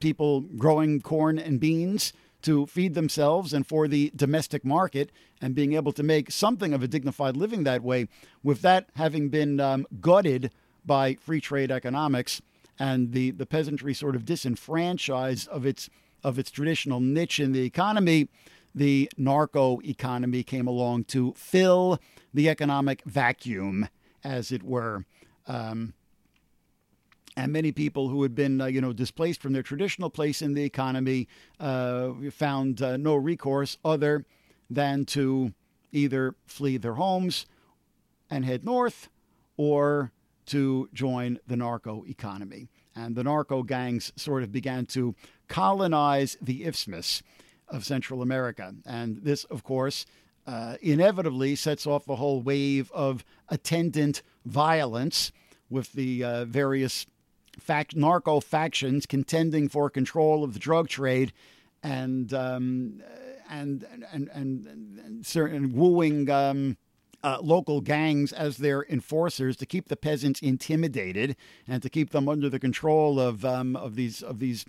people 0.00 0.42
growing 0.42 1.00
corn 1.00 1.38
and 1.38 1.58
beans 1.58 2.12
to 2.42 2.66
feed 2.66 2.94
themselves 2.94 3.52
and 3.52 3.66
for 3.66 3.88
the 3.88 4.12
domestic 4.14 4.64
market 4.64 5.10
and 5.40 5.54
being 5.54 5.72
able 5.72 5.92
to 5.92 6.02
make 6.02 6.30
something 6.30 6.72
of 6.72 6.82
a 6.82 6.88
dignified 6.88 7.36
living 7.36 7.64
that 7.64 7.82
way, 7.82 8.06
with 8.42 8.62
that 8.62 8.88
having 8.94 9.28
been 9.30 9.58
um, 9.58 9.86
gutted 10.00 10.52
by 10.86 11.14
free 11.14 11.40
trade 11.40 11.70
economics 11.70 12.40
and 12.78 13.12
the, 13.12 13.30
the 13.30 13.46
peasantry 13.46 13.94
sort 13.94 14.14
of 14.14 14.24
disenfranchised 14.24 15.48
of 15.48 15.66
its 15.66 15.88
of 16.24 16.38
its 16.38 16.50
traditional 16.50 16.98
niche 16.98 17.38
in 17.38 17.52
the 17.52 17.62
economy, 17.62 18.28
the 18.74 19.08
narco 19.16 19.78
economy 19.84 20.42
came 20.42 20.66
along 20.66 21.04
to 21.04 21.32
fill 21.36 22.00
the 22.34 22.48
economic 22.48 23.02
vacuum, 23.04 23.88
as 24.24 24.50
it 24.50 24.62
were. 24.62 25.04
Um, 25.46 25.94
and 27.36 27.52
many 27.52 27.70
people 27.70 28.08
who 28.08 28.22
had 28.22 28.34
been, 28.34 28.60
uh, 28.60 28.66
you 28.66 28.80
know, 28.80 28.92
displaced 28.92 29.40
from 29.40 29.52
their 29.52 29.62
traditional 29.62 30.10
place 30.10 30.42
in 30.42 30.54
the 30.54 30.64
economy 30.64 31.28
uh, 31.60 32.10
found 32.32 32.82
uh, 32.82 32.96
no 32.96 33.14
recourse 33.14 33.76
other 33.84 34.24
than 34.68 35.04
to 35.04 35.52
either 35.92 36.34
flee 36.46 36.76
their 36.76 36.94
homes 36.94 37.46
and 38.30 38.44
head 38.44 38.64
north, 38.64 39.08
or 39.56 40.10
to 40.46 40.88
join 40.92 41.38
the 41.46 41.56
narco 41.56 42.04
economy. 42.08 42.68
And 42.94 43.14
the 43.14 43.24
narco 43.24 43.62
gangs 43.62 44.12
sort 44.16 44.42
of 44.42 44.52
began 44.52 44.86
to 44.86 45.14
colonize 45.48 46.36
the 46.40 46.64
isthmus 46.64 47.22
of 47.68 47.84
Central 47.84 48.22
America. 48.22 48.74
And 48.86 49.22
this, 49.22 49.44
of 49.44 49.64
course, 49.64 50.06
uh, 50.46 50.76
inevitably 50.80 51.56
sets 51.56 51.86
off 51.86 52.08
a 52.08 52.16
whole 52.16 52.40
wave 52.40 52.90
of 52.92 53.24
attendant 53.48 54.22
violence 54.44 55.32
with 55.68 55.92
the 55.92 56.22
uh, 56.22 56.44
various 56.44 57.06
fact- 57.58 57.96
narco 57.96 58.40
factions 58.40 59.06
contending 59.06 59.68
for 59.68 59.90
control 59.90 60.44
of 60.44 60.52
the 60.52 60.60
drug 60.60 60.88
trade 60.88 61.32
and 61.82 62.32
um, 62.32 63.02
and, 63.48 63.86
and, 64.12 64.28
and, 64.32 64.66
and, 64.66 65.24
certain 65.24 65.72
wooing 65.72 66.28
um, 66.30 66.76
uh, 67.26 67.38
local 67.42 67.80
gangs 67.80 68.32
as 68.32 68.58
their 68.58 68.84
enforcers 68.84 69.56
to 69.56 69.66
keep 69.66 69.88
the 69.88 69.96
peasants 69.96 70.40
intimidated 70.40 71.34
and 71.66 71.82
to 71.82 71.90
keep 71.90 72.10
them 72.10 72.28
under 72.28 72.48
the 72.48 72.60
control 72.60 73.18
of 73.18 73.44
um, 73.44 73.74
of 73.74 73.96
these 73.96 74.22
of 74.22 74.38
these 74.38 74.64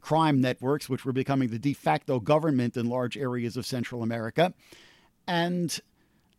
crime 0.00 0.40
networks, 0.40 0.88
which 0.88 1.04
were 1.04 1.12
becoming 1.12 1.50
the 1.50 1.58
de 1.58 1.74
facto 1.74 2.18
government 2.18 2.78
in 2.78 2.88
large 2.88 3.18
areas 3.18 3.58
of 3.58 3.66
Central 3.66 4.02
America. 4.02 4.54
And 5.26 5.78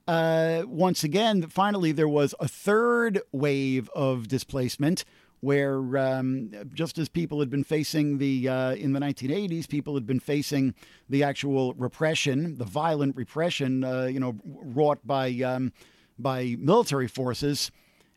uh, 0.08 0.64
once 0.66 1.04
again, 1.04 1.44
finally, 1.44 1.92
there 1.92 2.08
was 2.08 2.34
a 2.40 2.48
third 2.48 3.22
wave 3.32 3.92
of 3.94 4.28
displacement 4.28 5.06
where 5.42 5.98
um, 5.98 6.52
just 6.74 6.98
as 6.98 7.08
people 7.08 7.40
had 7.40 7.50
been 7.50 7.64
facing 7.64 8.18
the 8.18 8.50
uh, 8.50 8.76
in 8.76 8.94
the 8.94 9.00
1980s, 9.00 9.68
people 9.68 9.96
had 9.96 10.06
been 10.06 10.20
facing 10.20 10.74
the 11.08 11.24
actual 11.24 11.74
repression, 11.76 12.56
the 12.56 12.66
violent 12.66 13.16
repression, 13.16 13.84
uh, 13.84 14.04
you 14.04 14.20
know, 14.20 14.36
wrought 14.44 15.00
by 15.06 15.30
um, 15.42 15.72
by 16.18 16.56
military 16.60 17.08
forces. 17.08 17.72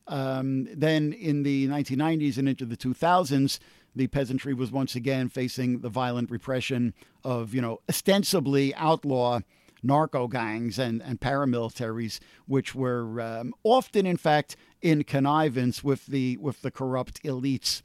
Um, 0.08 0.68
then 0.74 1.12
in 1.12 1.44
the 1.44 1.68
1990s 1.68 2.36
and 2.36 2.48
into 2.48 2.66
the 2.66 2.76
2000s, 2.76 3.60
the 3.94 4.08
peasantry 4.08 4.54
was 4.54 4.72
once 4.72 4.94
again 4.94 5.28
facing 5.28 5.80
the 5.80 5.88
violent 5.88 6.30
repression 6.30 6.94
of, 7.24 7.54
you 7.54 7.60
know, 7.60 7.80
ostensibly 7.88 8.74
outlaw 8.74 9.40
narco 9.82 10.28
gangs 10.28 10.78
and, 10.78 11.02
and 11.02 11.20
paramilitaries, 11.20 12.20
which 12.46 12.74
were 12.74 13.20
um, 13.20 13.52
often, 13.64 14.06
in 14.06 14.16
fact, 14.16 14.56
in 14.82 15.04
connivance 15.04 15.82
with 15.82 16.06
the 16.06 16.36
with 16.38 16.60
the 16.62 16.70
corrupt 16.70 17.22
elites. 17.22 17.82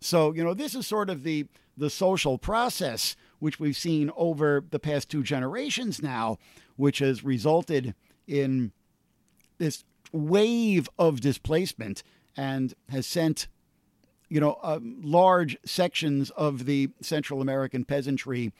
So 0.00 0.32
you 0.32 0.42
know 0.42 0.54
this 0.54 0.74
is 0.74 0.86
sort 0.86 1.10
of 1.10 1.22
the 1.22 1.46
the 1.76 1.90
social 1.90 2.38
process 2.38 3.14
which 3.38 3.60
we've 3.60 3.76
seen 3.76 4.10
over 4.16 4.64
the 4.68 4.80
past 4.80 5.08
two 5.08 5.22
generations 5.22 6.02
now, 6.02 6.38
which 6.76 6.98
has 6.98 7.22
resulted 7.22 7.94
in 8.26 8.72
this 9.58 9.84
wave 10.10 10.88
of 10.98 11.20
displacement 11.20 12.02
and 12.36 12.74
has 12.88 13.06
sent 13.06 13.46
you 14.28 14.40
know 14.40 14.58
uh, 14.62 14.80
large 14.82 15.56
sections 15.64 16.30
of 16.30 16.64
the 16.64 16.90
Central 17.00 17.40
American 17.42 17.84
peasantry 17.84 18.52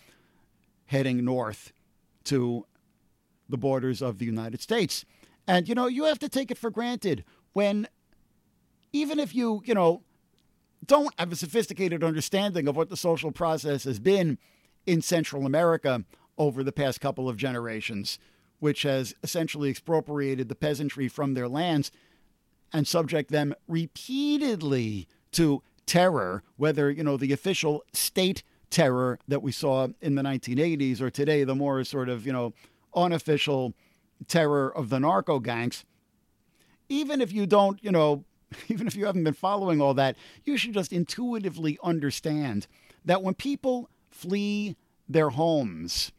heading 0.86 1.24
north 1.24 1.72
to 2.24 2.66
the 3.48 3.58
borders 3.58 4.02
of 4.02 4.18
the 4.18 4.26
United 4.26 4.60
States. 4.60 5.04
And, 5.46 5.66
you 5.66 5.74
know, 5.74 5.86
you 5.86 6.04
have 6.04 6.18
to 6.18 6.28
take 6.28 6.50
it 6.50 6.58
for 6.58 6.70
granted 6.70 7.24
when, 7.58 7.88
even 8.92 9.18
if 9.18 9.34
you, 9.34 9.60
you 9.64 9.74
know, 9.74 10.04
don't 10.86 11.12
have 11.18 11.32
a 11.32 11.34
sophisticated 11.34 12.04
understanding 12.04 12.68
of 12.68 12.76
what 12.76 12.88
the 12.88 12.96
social 12.96 13.32
process 13.32 13.82
has 13.82 13.98
been 13.98 14.38
in 14.86 15.02
Central 15.02 15.44
America 15.44 16.04
over 16.38 16.62
the 16.62 16.70
past 16.70 17.00
couple 17.00 17.28
of 17.28 17.36
generations, 17.36 18.20
which 18.60 18.82
has 18.82 19.12
essentially 19.24 19.70
expropriated 19.70 20.48
the 20.48 20.54
peasantry 20.54 21.08
from 21.08 21.34
their 21.34 21.48
lands 21.48 21.90
and 22.72 22.86
subject 22.86 23.32
them 23.32 23.52
repeatedly 23.66 25.08
to 25.32 25.60
terror, 25.84 26.44
whether, 26.58 26.92
you 26.92 27.02
know, 27.02 27.16
the 27.16 27.32
official 27.32 27.82
state 27.92 28.44
terror 28.70 29.18
that 29.26 29.42
we 29.42 29.50
saw 29.50 29.88
in 30.00 30.14
the 30.14 30.22
1980s 30.22 31.00
or 31.00 31.10
today, 31.10 31.42
the 31.42 31.56
more 31.56 31.82
sort 31.82 32.08
of, 32.08 32.24
you 32.24 32.32
know, 32.32 32.52
unofficial 32.94 33.74
terror 34.28 34.72
of 34.76 34.90
the 34.90 35.00
narco 35.00 35.40
gangs, 35.40 35.84
even 36.88 37.20
if 37.20 37.32
you 37.32 37.46
don't, 37.46 37.82
you 37.82 37.90
know, 37.90 38.24
even 38.68 38.86
if 38.86 38.96
you 38.96 39.06
haven't 39.06 39.24
been 39.24 39.34
following 39.34 39.80
all 39.80 39.94
that, 39.94 40.16
you 40.44 40.56
should 40.56 40.74
just 40.74 40.92
intuitively 40.92 41.78
understand 41.82 42.66
that 43.04 43.22
when 43.22 43.34
people 43.34 43.88
flee 44.10 44.76
their 45.08 45.30
homes 45.30 46.12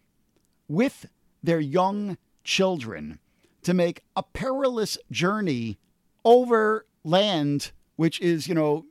with 0.67 1.07
their 1.43 1.59
young 1.59 2.17
children 2.43 3.19
to 3.63 3.73
make 3.73 4.01
a 4.15 4.23
perilous 4.23 4.97
journey 5.11 5.77
over 6.23 6.85
land 7.03 7.71
which 7.99 8.21
is, 8.21 8.47
you 8.47 8.55
know, 8.55 8.85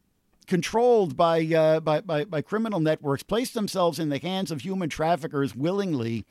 controlled 0.47 1.17
by, 1.17 1.43
uh, 1.47 1.81
by, 1.81 1.99
by, 2.03 2.27
by 2.27 2.43
criminal 2.43 2.79
networks, 2.79 3.23
place 3.23 3.53
themselves 3.53 3.99
in 3.99 4.11
the 4.11 4.19
hands 4.19 4.51
of 4.51 4.61
human 4.61 4.91
traffickers 4.91 5.57
willingly 5.57 6.27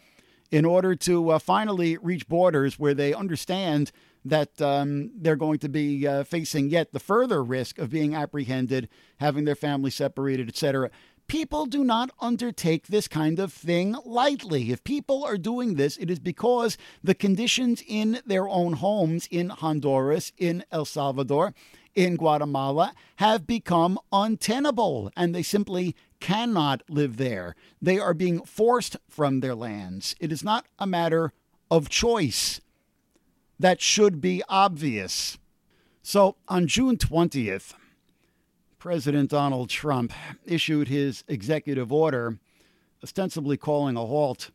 in 0.52 0.64
order 0.64 0.96
to 0.96 1.32
uh, 1.32 1.40
finally 1.40 1.98
reach 1.98 2.28
borders 2.28 2.78
where 2.78 2.94
they 2.94 3.16
understand 3.16 3.92
that 4.30 4.62
um, 4.62 5.12
they're 5.16 5.36
going 5.36 5.60
to 5.60 5.70
be 5.70 6.08
uh, 6.08 6.24
facing 6.24 6.70
yet 6.70 6.92
the 6.92 7.00
further 7.00 7.44
risk 7.44 7.78
of 7.78 7.90
being 7.90 8.16
apprehended, 8.16 8.90
having 9.20 9.46
their 9.46 9.56
family 9.56 9.92
separated, 9.92 10.48
etc. 10.48 10.90
People 11.28 11.66
do 11.66 11.84
not 11.84 12.10
undertake 12.22 12.88
this 12.88 13.08
kind 13.08 13.38
of 13.38 13.52
thing 13.52 13.96
lightly. 14.06 14.72
If 14.72 14.84
people 14.84 15.26
are 15.26 15.38
doing 15.38 15.76
this, 15.76 15.98
it 15.98 16.10
is 16.10 16.20
because 16.20 16.78
the 17.04 17.16
conditions 17.16 17.84
in 17.86 18.22
their 18.26 18.48
own 18.48 18.74
homes 18.74 19.28
in 19.30 19.50
Honduras, 19.50 20.32
in 20.38 20.64
El 20.72 20.86
Salvador, 20.86 21.54
in 21.96 22.16
Guatemala 22.16 22.94
have 23.18 23.48
become 23.48 24.00
untenable 24.14 25.12
and 25.18 25.34
they 25.34 25.44
simply 25.44 25.96
cannot 26.20 26.84
live 26.88 27.18
there. 27.18 27.56
They 27.82 28.00
are 28.00 28.14
being 28.14 28.44
forced 28.44 28.96
from 29.10 29.40
their 29.40 29.56
lands. 29.56 30.16
It 30.20 30.32
is 30.32 30.44
not 30.44 30.68
a 30.80 30.88
matter 30.88 31.34
of 31.70 31.90
choice. 31.90 32.62
That 33.60 33.82
should 33.82 34.22
be 34.22 34.44
obvious. 34.48 35.38
So 36.04 36.36
on 36.48 36.68
June 36.68 36.98
20th, 36.98 37.74
President 38.78 39.30
Donald 39.32 39.70
Trump 39.70 40.14
issued 40.46 40.88
his 40.88 41.24
executive 41.28 41.92
order 41.92 42.38
ostensibly 43.04 43.58
calling 43.58 43.96
a 43.96 44.06
halt 44.06 44.52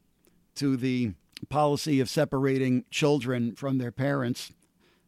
to 0.55 0.77
the 0.77 1.13
policy 1.49 2.01
of 2.01 2.09
separating 2.09 2.85
children 2.91 3.55
from 3.55 3.79
their 3.79 3.91
parents 3.91 4.53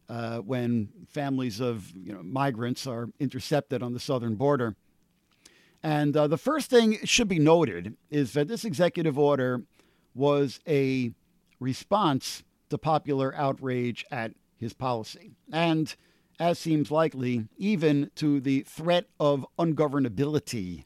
uh, 0.09 0.39
when 0.39 0.89
families 1.09 1.59
of 1.59 1.91
you 1.95 2.13
know, 2.13 2.21
migrants 2.21 2.85
are 2.85 3.09
intercepted 3.19 3.81
on 3.81 3.93
the 3.93 3.99
southern 3.99 4.35
border. 4.35 4.75
And 5.81 6.15
uh, 6.17 6.27
the 6.27 6.37
first 6.37 6.69
thing 6.69 6.97
should 7.03 7.27
be 7.27 7.39
noted 7.39 7.95
is 8.09 8.33
that 8.33 8.47
this 8.47 8.65
executive 8.65 9.17
order 9.17 9.63
was 10.13 10.59
a 10.67 11.11
response 11.59 12.43
to 12.69 12.77
popular 12.77 13.33
outrage 13.35 14.05
at 14.11 14.33
his 14.57 14.73
policy. 14.73 15.31
And 15.51 15.93
as 16.39 16.59
seems 16.59 16.91
likely, 16.91 17.47
even 17.57 18.11
to 18.15 18.39
the 18.39 18.61
threat 18.61 19.05
of 19.19 19.45
ungovernability. 19.57 20.83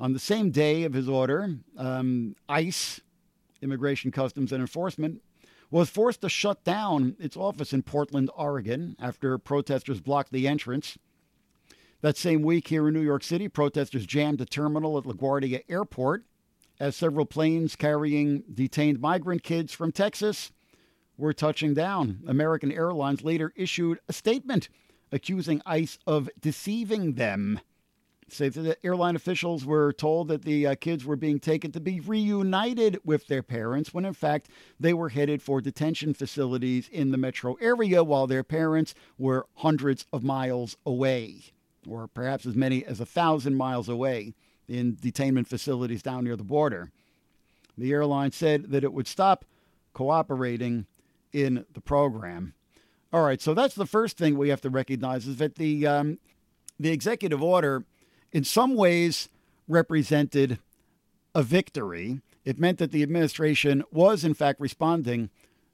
On 0.00 0.12
the 0.12 0.18
same 0.18 0.50
day 0.50 0.84
of 0.84 0.94
his 0.94 1.08
order, 1.08 1.56
um, 1.76 2.34
ICE, 2.48 3.00
Immigration, 3.62 4.10
Customs, 4.10 4.52
and 4.52 4.60
Enforcement, 4.60 5.22
was 5.70 5.90
forced 5.90 6.20
to 6.20 6.28
shut 6.28 6.62
down 6.64 7.16
its 7.18 7.36
office 7.36 7.72
in 7.72 7.82
Portland, 7.82 8.30
Oregon, 8.36 8.96
after 9.00 9.38
protesters 9.38 10.00
blocked 10.00 10.32
the 10.32 10.46
entrance. 10.46 10.98
That 12.00 12.16
same 12.16 12.42
week 12.42 12.68
here 12.68 12.86
in 12.86 12.94
New 12.94 13.00
York 13.00 13.24
City, 13.24 13.48
protesters 13.48 14.06
jammed 14.06 14.40
a 14.40 14.44
terminal 14.44 14.98
at 14.98 15.04
LaGuardia 15.04 15.62
Airport 15.68 16.24
as 16.78 16.96
several 16.96 17.24
planes 17.24 17.76
carrying 17.76 18.42
detained 18.52 19.00
migrant 19.00 19.42
kids 19.42 19.72
from 19.72 19.92
Texas 19.92 20.52
were 21.16 21.32
touching 21.32 21.74
down. 21.74 22.20
American 22.26 22.72
Airlines 22.72 23.22
later 23.22 23.52
issued 23.56 24.00
a 24.08 24.12
statement 24.12 24.68
accusing 25.12 25.62
ICE 25.64 25.98
of 26.06 26.28
deceiving 26.40 27.14
them. 27.14 27.60
Say 28.28 28.48
that 28.48 28.78
airline 28.82 29.16
officials 29.16 29.64
were 29.64 29.92
told 29.92 30.28
that 30.28 30.42
the 30.42 30.66
uh, 30.66 30.74
kids 30.76 31.04
were 31.04 31.14
being 31.14 31.38
taken 31.38 31.70
to 31.72 31.80
be 31.80 32.00
reunited 32.00 32.98
with 33.04 33.26
their 33.26 33.42
parents 33.42 33.92
when 33.92 34.04
in 34.04 34.14
fact 34.14 34.48
they 34.80 34.94
were 34.94 35.10
headed 35.10 35.42
for 35.42 35.60
detention 35.60 36.14
facilities 36.14 36.88
in 36.88 37.10
the 37.10 37.18
metro 37.18 37.54
area 37.60 38.02
while 38.02 38.26
their 38.26 38.42
parents 38.42 38.94
were 39.18 39.46
hundreds 39.56 40.06
of 40.12 40.24
miles 40.24 40.76
away, 40.86 41.42
or 41.86 42.08
perhaps 42.08 42.46
as 42.46 42.56
many 42.56 42.84
as 42.84 42.98
a 42.98 43.06
thousand 43.06 43.56
miles 43.56 43.88
away 43.88 44.34
in 44.68 44.96
detainment 44.96 45.46
facilities 45.46 46.02
down 46.02 46.24
near 46.24 46.34
the 46.36 46.42
border. 46.42 46.90
The 47.76 47.92
airline 47.92 48.32
said 48.32 48.70
that 48.70 48.84
it 48.84 48.92
would 48.92 49.06
stop 49.06 49.44
cooperating 49.92 50.86
in 51.34 51.66
the 51.74 51.80
program. 51.80 52.54
All 53.12 53.22
right, 53.22 53.40
so 53.40 53.52
that's 53.52 53.74
the 53.74 53.86
first 53.86 54.16
thing 54.16 54.38
we 54.38 54.48
have 54.48 54.62
to 54.62 54.70
recognize 54.70 55.26
is 55.26 55.36
that 55.36 55.56
the 55.56 55.86
um, 55.86 56.18
the 56.80 56.90
executive 56.90 57.42
order, 57.42 57.84
in 58.32 58.44
some 58.44 58.74
ways, 58.74 59.28
represented 59.68 60.58
a 61.34 61.42
victory. 61.42 62.20
It 62.44 62.58
meant 62.58 62.78
that 62.78 62.92
the 62.92 63.02
administration 63.02 63.84
was, 63.90 64.24
in 64.24 64.34
fact, 64.34 64.60
responding 64.60 65.30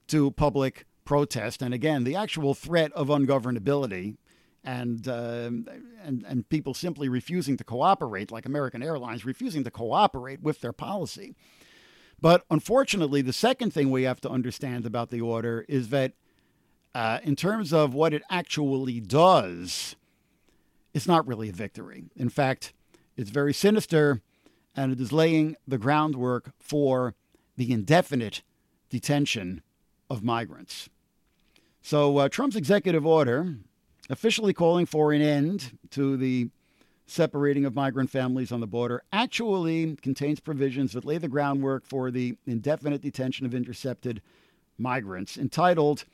to 0.09 0.31
public 0.33 0.87
protest, 1.05 1.63
and 1.63 1.73
again, 1.75 2.05
the 2.05 2.17
actual 2.17 2.55
threat 2.55 2.93
of 2.93 3.09
ungovernability 3.09 4.17
and 4.63 5.09
uh, 5.09 5.51
and 6.05 6.25
and 6.27 6.49
people 6.49 6.75
simply 6.75 7.09
refusing 7.09 7.57
to 7.57 7.65
cooperate, 7.65 8.31
like 8.31 8.47
American 8.47 8.83
Airlines 8.83 9.25
refusing 9.25 9.65
to 9.65 9.71
cooperate 9.71 10.43
with 10.43 10.61
their 10.61 10.73
policy. 10.73 11.35
But 12.21 12.45
unfortunately, 12.51 13.23
the 13.23 13.33
second 13.33 13.73
thing 13.73 13.91
we 13.91 14.03
have 14.03 14.21
to 14.23 14.31
understand 14.31 14.85
about 14.85 15.11
the 15.11 15.21
order 15.21 15.65
is 15.69 15.89
that, 15.89 16.13
uh, 16.95 17.21
in 17.23 17.37
terms 17.37 17.73
of 17.73 17.95
what 17.95 18.13
it 18.13 18.23
actually 18.29 19.01
does, 19.01 19.97
it's 20.93 21.07
not 21.07 21.27
really 21.27 21.49
a 21.49 21.53
victory. 21.53 22.05
In 22.17 22.29
fact, 22.29 22.73
it's 23.17 23.31
very 23.31 23.55
sinister 23.55 24.21
and 24.77 24.93
it 24.93 25.01
is 25.01 25.13
laying 25.13 25.57
the 25.67 25.79
groundwork 25.79 26.53
for 26.59 27.15
the 27.57 27.73
indefinite 27.73 28.43
detention 28.89 29.63
of 30.09 30.23
migrants. 30.23 30.89
So, 31.83 32.19
uh, 32.19 32.29
Trump's 32.29 32.57
executive 32.57 33.07
order, 33.07 33.57
officially 34.09 34.53
calling 34.53 34.87
for 34.87 35.13
an 35.13 35.23
end 35.23 35.79
to 35.91 36.17
the 36.17 36.51
separating 37.11 37.65
of 37.65 37.75
migrant 37.75 38.09
families 38.09 38.53
on 38.53 38.61
the 38.61 38.67
border 38.67 39.03
actually 39.13 39.97
contains 39.97 40.39
provisions 40.39 40.93
that 40.93 41.05
lay 41.05 41.19
the 41.19 41.29
groundwork 41.29 41.85
for 41.85 42.11
the 42.11 42.37
indefinite 42.47 43.03
detention 43.03 43.45
of 43.45 43.55
intercepted 43.55 44.23
migrants, 44.79 45.37
entitled 45.37 46.05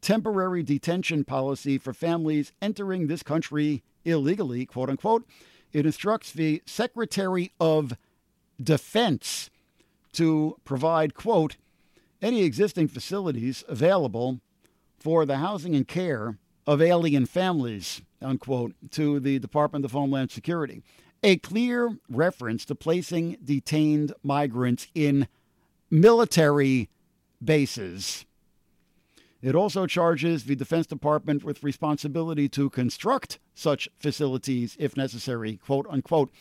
Temporary 0.00 0.62
Detention 0.62 1.24
Policy 1.24 1.78
for 1.78 1.94
Families 1.94 2.52
Entering 2.60 3.06
This 3.06 3.22
Country 3.22 3.82
Illegally, 4.04 4.66
quote 4.66 4.90
unquote. 4.90 5.24
It 5.72 5.86
instructs 5.86 6.32
the 6.32 6.62
Secretary 6.66 7.52
of 7.58 7.96
Defense 8.62 9.50
to 10.12 10.56
provide, 10.64 11.14
quote, 11.14 11.56
any 12.20 12.42
existing 12.42 12.88
facilities 12.88 13.64
available 13.68 14.40
for 14.98 15.24
the 15.24 15.38
housing 15.38 15.74
and 15.74 15.86
care 15.86 16.38
of 16.66 16.80
alien 16.80 17.26
families, 17.26 18.02
unquote, 18.22 18.74
to 18.90 19.20
the 19.20 19.38
Department 19.38 19.84
of 19.84 19.92
Homeland 19.92 20.30
Security. 20.30 20.82
A 21.22 21.36
clear 21.36 21.96
reference 22.08 22.64
to 22.66 22.74
placing 22.74 23.38
detained 23.42 24.12
migrants 24.22 24.88
in 24.94 25.26
military 25.90 26.88
bases. 27.42 28.26
It 29.40 29.54
also 29.54 29.86
charges 29.86 30.44
the 30.44 30.56
Defense 30.56 30.86
Department 30.86 31.44
with 31.44 31.62
responsibility 31.62 32.48
to 32.50 32.70
construct 32.70 33.38
such 33.54 33.88
facilities 33.98 34.76
if 34.78 34.96
necessary, 34.96 35.58
quote 35.58 35.86
unquote. 35.90 36.32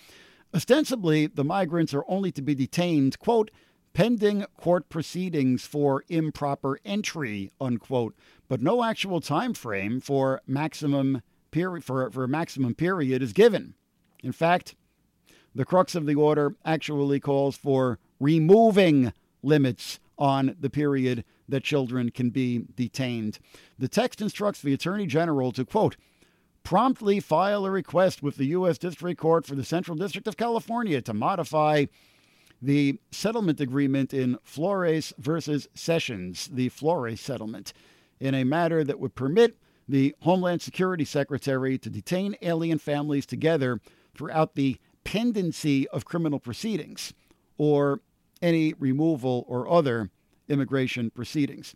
Ostensibly, 0.54 1.28
the 1.28 1.44
migrants 1.44 1.94
are 1.94 2.06
only 2.08 2.32
to 2.32 2.42
be 2.42 2.56
detained, 2.56 3.20
quote, 3.20 3.52
pending 3.94 4.46
court 4.58 4.90
proceedings 4.90 5.66
for 5.66 6.04
improper 6.10 6.80
entry, 6.86 7.52
unquote, 7.60 8.16
but 8.54 8.62
no 8.62 8.84
actual 8.84 9.20
time 9.20 9.52
frame 9.52 10.00
for 10.00 10.40
maximum 10.46 11.24
period 11.50 11.84
for, 11.84 12.12
for 12.12 12.28
maximum 12.28 12.76
period 12.76 13.24
is 13.24 13.34
given. 13.34 13.74
In 14.22 14.32
fact, 14.32 14.76
the 15.56 15.66
crux 15.66 15.96
of 15.96 16.06
the 16.06 16.14
order 16.14 16.56
actually 16.64 17.20
calls 17.20 17.58
for 17.58 17.98
removing 18.20 19.12
limits 19.42 20.00
on 20.20 20.56
the 20.60 20.70
period 20.70 21.26
that 21.50 21.64
children 21.64 22.12
can 22.12 22.30
be 22.30 22.66
detained. 22.76 23.40
The 23.80 23.88
text 23.88 24.22
instructs 24.22 24.62
the 24.62 24.76
Attorney 24.76 25.08
General 25.08 25.52
to, 25.54 25.66
quote, 25.66 25.98
promptly 26.62 27.20
file 27.20 27.66
a 27.66 27.72
request 27.72 28.22
with 28.22 28.36
the 28.36 28.46
U.S. 28.50 28.78
District 28.78 29.20
Court 29.20 29.48
for 29.48 29.56
the 29.56 29.66
Central 29.66 29.98
District 29.98 30.28
of 30.28 30.38
California 30.38 31.02
to 31.02 31.14
modify 31.16 31.86
the 32.62 33.00
settlement 33.10 33.60
agreement 33.60 34.14
in 34.14 34.38
Flores 34.44 35.12
versus 35.18 35.68
Sessions, 35.74 36.52
the 36.54 36.70
Flores 36.70 37.20
settlement, 37.20 37.74
in 38.20 38.34
a 38.34 38.44
matter 38.44 38.84
that 38.84 39.00
would 39.00 39.16
permit 39.16 39.58
the 39.88 40.16
Homeland 40.22 40.62
Security 40.62 41.06
Secretary 41.06 41.78
to 41.78 41.90
detain 41.90 42.36
alien 42.42 42.80
families 42.80 43.26
together 43.26 43.82
throughout 44.16 44.56
the 44.56 44.78
pendency 45.04 45.88
of 45.90 46.06
criminal 46.06 46.40
proceedings 46.40 47.14
or 47.58 48.00
any 48.42 48.74
removal 48.74 49.46
or 49.48 49.70
other 49.70 50.10
immigration 50.48 51.10
proceedings. 51.10 51.76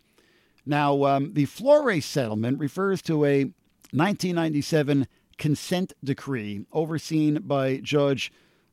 Now, 0.64 1.04
um, 1.04 1.32
the 1.34 1.46
Flores 1.46 2.04
settlement 2.04 2.58
refers 2.58 3.00
to 3.02 3.24
a 3.24 3.44
1997 3.90 5.06
consent 5.38 5.92
decree 6.04 6.66
overseen 6.72 7.40
by 7.42 7.78
Judge 7.78 8.30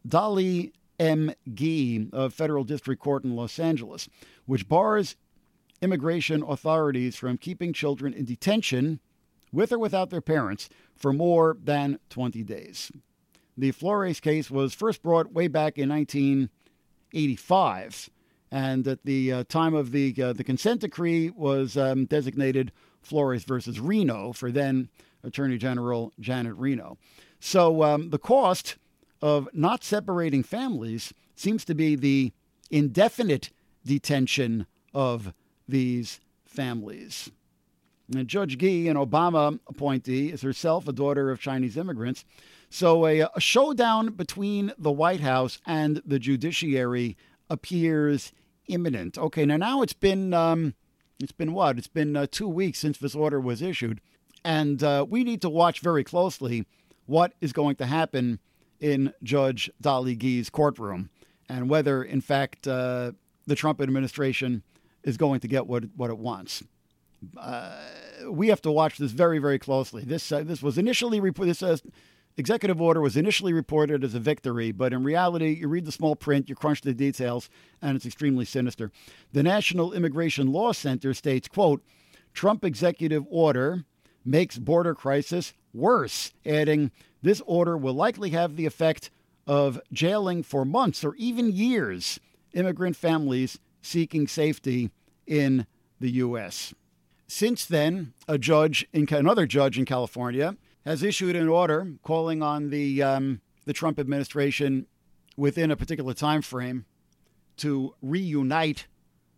Dolly 0.08 0.74
M. 1.00 1.32
Gee 1.54 2.10
of 2.12 2.34
Federal 2.34 2.64
District 2.64 3.02
Court 3.02 3.24
in 3.24 3.36
Los 3.36 3.60
Angeles, 3.60 4.10
which 4.46 4.68
bars 4.68 5.16
immigration 5.82 6.44
authorities 6.44 7.16
from 7.16 7.38
keeping 7.38 7.74
children 7.74 8.14
in 8.14 8.26
detention 8.26 9.00
with 9.52 9.72
or 9.72 9.80
without 9.80 10.10
their 10.10 10.22
parents 10.22 10.70
for 10.96 11.14
more 11.14 11.58
than 11.64 12.00
20 12.10 12.44
days. 12.44 12.92
The 13.58 13.72
Flores 13.72 14.20
case 14.20 14.52
was 14.52 14.74
first 14.74 15.02
brought 15.02 15.32
way 15.32 15.48
back 15.48 15.78
in 15.78 15.88
1985, 15.90 18.10
and 18.52 18.86
at 18.88 19.06
the 19.06 19.32
uh, 19.32 19.46
time 19.48 19.74
of 19.74 19.92
the 19.92 20.14
uh, 20.22 20.34
the 20.34 20.44
consent 20.44 20.82
decree 20.82 21.30
was 21.30 21.78
um, 21.78 22.04
designated 22.06 22.74
Flores 23.02 23.46
versus 23.46 23.80
Reno 23.80 24.34
for 24.34 24.52
then 24.52 24.90
Attorney 25.24 25.58
General 25.58 26.12
Janet 26.20 26.56
Reno. 26.56 26.98
So 27.40 27.84
um, 27.84 28.10
the 28.10 28.20
cost 28.20 28.76
of 29.22 29.48
not 29.54 29.84
separating 29.84 30.44
families 30.44 31.14
seems 31.36 31.64
to 31.66 31.76
be 31.76 31.96
the 31.96 32.34
indefinite 32.70 33.52
detention 33.86 34.66
of 34.94 35.34
these 35.68 36.20
families. 36.46 37.32
And 38.14 38.28
Judge 38.28 38.58
Gee, 38.58 38.88
an 38.88 38.98
Obama 38.98 39.60
appointee, 39.68 40.32
is 40.32 40.42
herself 40.42 40.88
a 40.88 40.94
daughter 40.94 41.32
of 41.32 41.40
Chinese 41.40 41.76
immigrants. 41.76 42.24
So 42.70 43.06
a, 43.08 43.22
a 43.22 43.40
showdown 43.40 44.14
between 44.14 44.72
the 44.78 44.92
White 44.92 45.22
House 45.22 45.60
and 45.66 46.02
the 46.06 46.20
judiciary 46.20 47.18
appears 47.50 48.32
imminent. 48.68 49.18
Okay, 49.18 49.46
now 49.46 49.58
now 49.58 49.82
it's 49.82 49.94
been 49.94 50.34
um, 50.34 50.76
it's 51.20 51.32
been 51.32 51.54
what? 51.54 51.78
It's 51.78 51.88
been 51.88 52.16
uh, 52.16 52.28
two 52.30 52.48
weeks 52.48 52.80
since 52.80 52.98
this 52.98 53.16
order 53.16 53.40
was 53.40 53.62
issued, 53.62 54.02
And 54.44 54.84
uh, 54.84 55.06
we 55.08 55.24
need 55.24 55.42
to 55.42 55.50
watch 55.50 55.80
very 55.80 56.04
closely 56.04 56.66
what 57.06 57.34
is 57.42 57.54
going 57.54 57.76
to 57.78 57.86
happen 57.86 58.40
in 58.80 59.14
Judge 59.24 59.72
Dolly 59.80 60.16
Gee's 60.16 60.50
courtroom 60.50 61.10
and 61.48 61.70
whether, 61.70 62.04
in 62.04 62.22
fact, 62.22 62.68
uh, 62.68 63.14
the 63.48 63.56
Trump 63.56 63.82
administration 63.82 64.64
is 65.06 65.16
going 65.16 65.40
to 65.40 65.48
get 65.48 65.68
what, 65.68 65.86
what 65.96 66.10
it 66.10 66.18
wants. 66.18 66.64
Uh, 67.38 67.72
we 68.28 68.50
have 68.50 68.62
to 68.64 68.72
watch 68.72 68.98
this 68.98 69.12
very, 69.12 69.40
very 69.40 69.60
closely. 69.60 70.04
This 70.04 70.32
uh, 70.32 70.44
this 70.44 70.62
was 70.62 70.78
initially 70.78 71.20
reported. 71.20 71.52
This 71.52 71.64
uh, 71.64 71.78
executive 72.38 72.82
order 72.82 73.00
was 73.00 73.16
initially 73.16 73.54
reported 73.54 74.04
as 74.04 74.14
a 74.14 74.20
victory, 74.20 74.72
but 74.72 74.92
in 74.92 75.04
reality, 75.04 75.58
you 75.62 75.68
read 75.68 75.86
the 75.86 75.92
small 75.92 76.16
print, 76.16 76.50
you 76.50 76.56
crunch 76.56 76.82
the 76.82 76.94
details, 76.94 77.50
and 77.82 77.96
it's 77.96 78.06
extremely 78.06 78.46
sinister. 78.46 78.92
The 79.32 79.44
National 79.44 79.94
Immigration 79.94 80.52
Law 80.52 80.74
Center 80.74 81.14
states, 81.14 81.48
"quote 81.48 81.82
Trump 82.34 82.66
executive 82.66 83.26
order 83.30 83.86
makes 84.26 84.58
border 84.58 84.94
crisis 84.94 85.54
worse," 85.74 86.34
adding, 86.46 86.92
"This 87.22 87.42
order 87.46 87.78
will 87.78 87.94
likely 87.94 88.32
have 88.32 88.56
the 88.56 88.66
effect 88.66 89.10
of 89.48 89.80
jailing 89.94 90.44
for 90.44 90.66
months 90.66 91.04
or 91.04 91.16
even 91.16 91.52
years 91.52 92.20
immigrant 92.54 92.96
families 92.96 93.60
seeking 93.86 94.28
safety 94.28 94.92
in 95.26 95.66
the 96.00 96.12
U.S." 96.12 96.74
Since 97.28 97.66
then, 97.66 98.14
a 98.28 98.38
judge 98.38 98.88
in 98.94 99.08
another 99.12 99.46
judge 99.48 99.80
in 99.80 99.86
California 99.86 100.56
has 100.86 101.02
issued 101.02 101.36
an 101.36 101.50
order 101.50 101.94
calling 102.04 102.44
on 102.44 102.70
the 102.70 103.02
um, 103.02 103.42
the 103.66 103.74
Trump 103.74 104.00
administration 104.00 104.86
within 105.36 105.72
a 105.72 105.76
particular 105.76 106.14
time 106.14 106.42
frame 106.42 106.86
to 107.58 107.96
reunite 108.02 108.88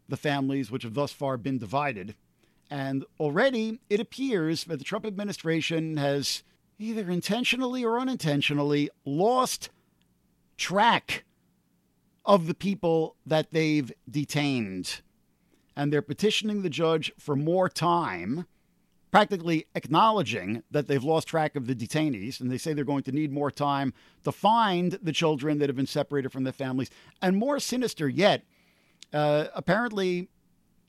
the 0.10 0.17
families 0.17 0.71
which 0.71 0.83
have 0.83 0.93
thus 0.93 1.12
far 1.12 1.38
been 1.38 1.57
divided. 1.57 2.15
And 2.69 3.05
already 3.19 3.79
it 3.89 3.99
appears 3.99 4.65
that 4.65 4.77
the 4.77 4.83
Trump 4.83 5.05
administration 5.05 5.97
has 5.97 6.43
either 6.79 7.10
intentionally 7.10 7.83
or 7.83 7.99
unintentionally 7.99 8.89
lost 9.05 9.69
track 10.57 11.23
of 12.27 12.45
the 12.45 12.53
people 12.53 13.15
that 13.25 13.51
they've 13.51 13.91
detained 14.09 15.01
and 15.77 15.93
they're 15.93 16.01
petitioning 16.01 16.61
the 16.61 16.69
judge 16.69 17.11
for 17.17 17.35
more 17.35 17.69
time, 17.69 18.45
practically 19.11 19.65
acknowledging 19.75 20.63
that 20.69 20.87
they've 20.87 21.03
lost 21.03 21.27
track 21.27 21.55
of 21.55 21.67
the 21.67 21.75
detainees, 21.75 22.41
and 22.41 22.51
they 22.51 22.57
say 22.57 22.73
they're 22.73 22.83
going 22.83 23.03
to 23.03 23.11
need 23.11 23.31
more 23.31 23.51
time 23.51 23.93
to 24.23 24.31
find 24.31 24.99
the 25.01 25.13
children 25.13 25.59
that 25.59 25.69
have 25.69 25.75
been 25.75 25.87
separated 25.87 26.31
from 26.31 26.43
their 26.43 26.51
families. 26.51 26.89
And 27.21 27.37
more 27.37 27.59
sinister 27.59 28.09
yet, 28.09 28.43
uh, 29.13 29.45
apparently, 29.53 30.27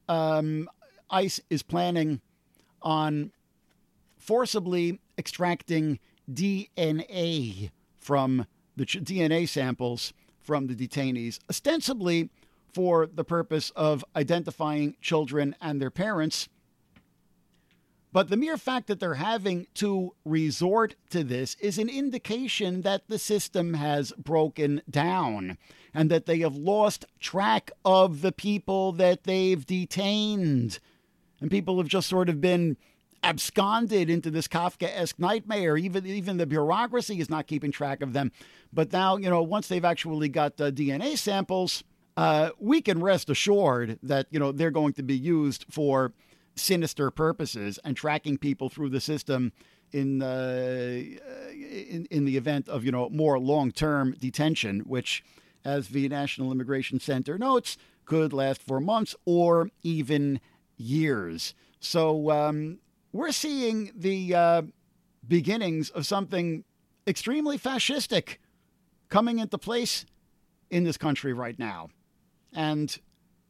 um, 0.09 0.69
ICE 1.11 1.41
is 1.51 1.63
planning 1.63 2.21
on 2.83 3.31
forcibly 4.17 5.01
extracting 5.17 5.99
DNA 6.31 7.71
from 7.99 8.47
the 8.77 8.87
ch- 8.87 9.03
DNA 9.05 9.49
samples 9.49 10.13
from 10.49 10.67
the 10.67 10.75
detainees, 10.75 11.39
ostensibly 11.51 12.31
for 12.73 13.07
the 13.07 13.23
purpose 13.23 13.69
of 13.77 14.03
identifying 14.17 14.97
children 15.03 15.55
and 15.61 15.79
their 15.79 15.91
parents. 15.91 16.49
But 18.15 18.31
the 18.31 18.39
mere 18.39 18.57
fact 18.57 18.87
that 18.87 18.99
they're 18.99 19.15
having 19.17 19.67
to 19.75 20.15
resort 20.25 20.95
to 21.11 21.23
this 21.23 21.55
is 21.61 21.77
an 21.77 21.91
indication 21.91 22.81
that 22.81 23.03
the 23.09 23.19
system 23.19 23.75
has 23.75 24.11
broken 24.13 24.81
down 24.89 25.59
and 25.93 26.11
that 26.11 26.25
they 26.25 26.39
have 26.39 26.57
lost 26.57 27.05
track 27.21 27.71
of 27.85 28.23
the 28.23 28.33
people 28.33 28.93
that 28.93 29.25
they've 29.25 29.67
detained. 29.67 30.79
And 31.43 31.51
people 31.51 31.77
have 31.77 31.89
just 31.89 32.09
sort 32.09 32.31
of 32.31 32.41
been 32.41 32.79
absconded 33.23 34.09
into 34.11 34.31
this 34.31 34.49
Kafkaesque 34.49 35.19
nightmare. 35.19 35.77
Even 35.77 36.07
even 36.07 36.37
the 36.37 36.47
bureaucracy 36.47 37.21
is 37.21 37.31
not 37.31 37.47
keeping 37.47 37.73
track 37.73 38.03
of 38.03 38.13
them. 38.13 38.33
But 38.73 38.93
now, 38.93 39.17
you 39.17 39.31
know, 39.31 39.43
once 39.43 39.69
they've 39.69 39.85
actually 39.85 40.29
got 40.29 40.61
uh, 40.61 40.71
DNA 40.71 41.17
samples, 41.17 41.85
uh, 42.17 42.51
we 42.59 42.81
can 42.81 43.03
rest 43.03 43.31
assured 43.31 43.99
that 44.03 44.27
you 44.31 44.39
know 44.39 44.53
they're 44.53 44.71
going 44.71 44.93
to 44.95 45.03
be 45.03 45.17
used 45.17 45.67
for 45.71 46.13
sinister 46.57 47.11
purposes 47.11 47.79
and 47.85 47.97
tracking 47.97 48.37
people 48.37 48.69
through 48.69 48.91
the 48.91 49.01
system 49.01 49.53
in 49.93 50.23
uh, 50.23 51.01
in, 51.53 52.07
in 52.11 52.25
the 52.25 52.37
event 52.37 52.69
of 52.69 52.85
you 52.85 52.93
know 52.93 53.09
more 53.11 53.39
long-term 53.39 54.17
detention, 54.19 54.81
which, 54.81 55.25
as 55.65 55.89
the 55.89 56.09
National 56.09 56.53
Immigration 56.53 57.01
Center 57.01 57.39
notes, 57.39 57.77
could 58.05 58.33
last 58.33 58.63
for 58.63 58.81
months 58.81 59.15
or 59.25 59.71
even 59.83 60.41
years. 60.77 61.55
So 61.81 62.31
um, 62.31 62.79
we're 63.13 63.33
seeing 63.33 63.91
the 63.97 64.35
uh, 64.35 64.63
beginnings 65.27 65.91
of 65.91 66.07
something 66.07 66.65
extremely 67.07 67.59
fascistic 67.59 68.37
coming 69.09 69.39
into 69.39 69.59
place 69.59 70.05
in 70.71 70.85
this 70.85 70.99
country 70.99 71.33
right 71.33 71.59
now. 71.59 71.89
And 72.53 72.99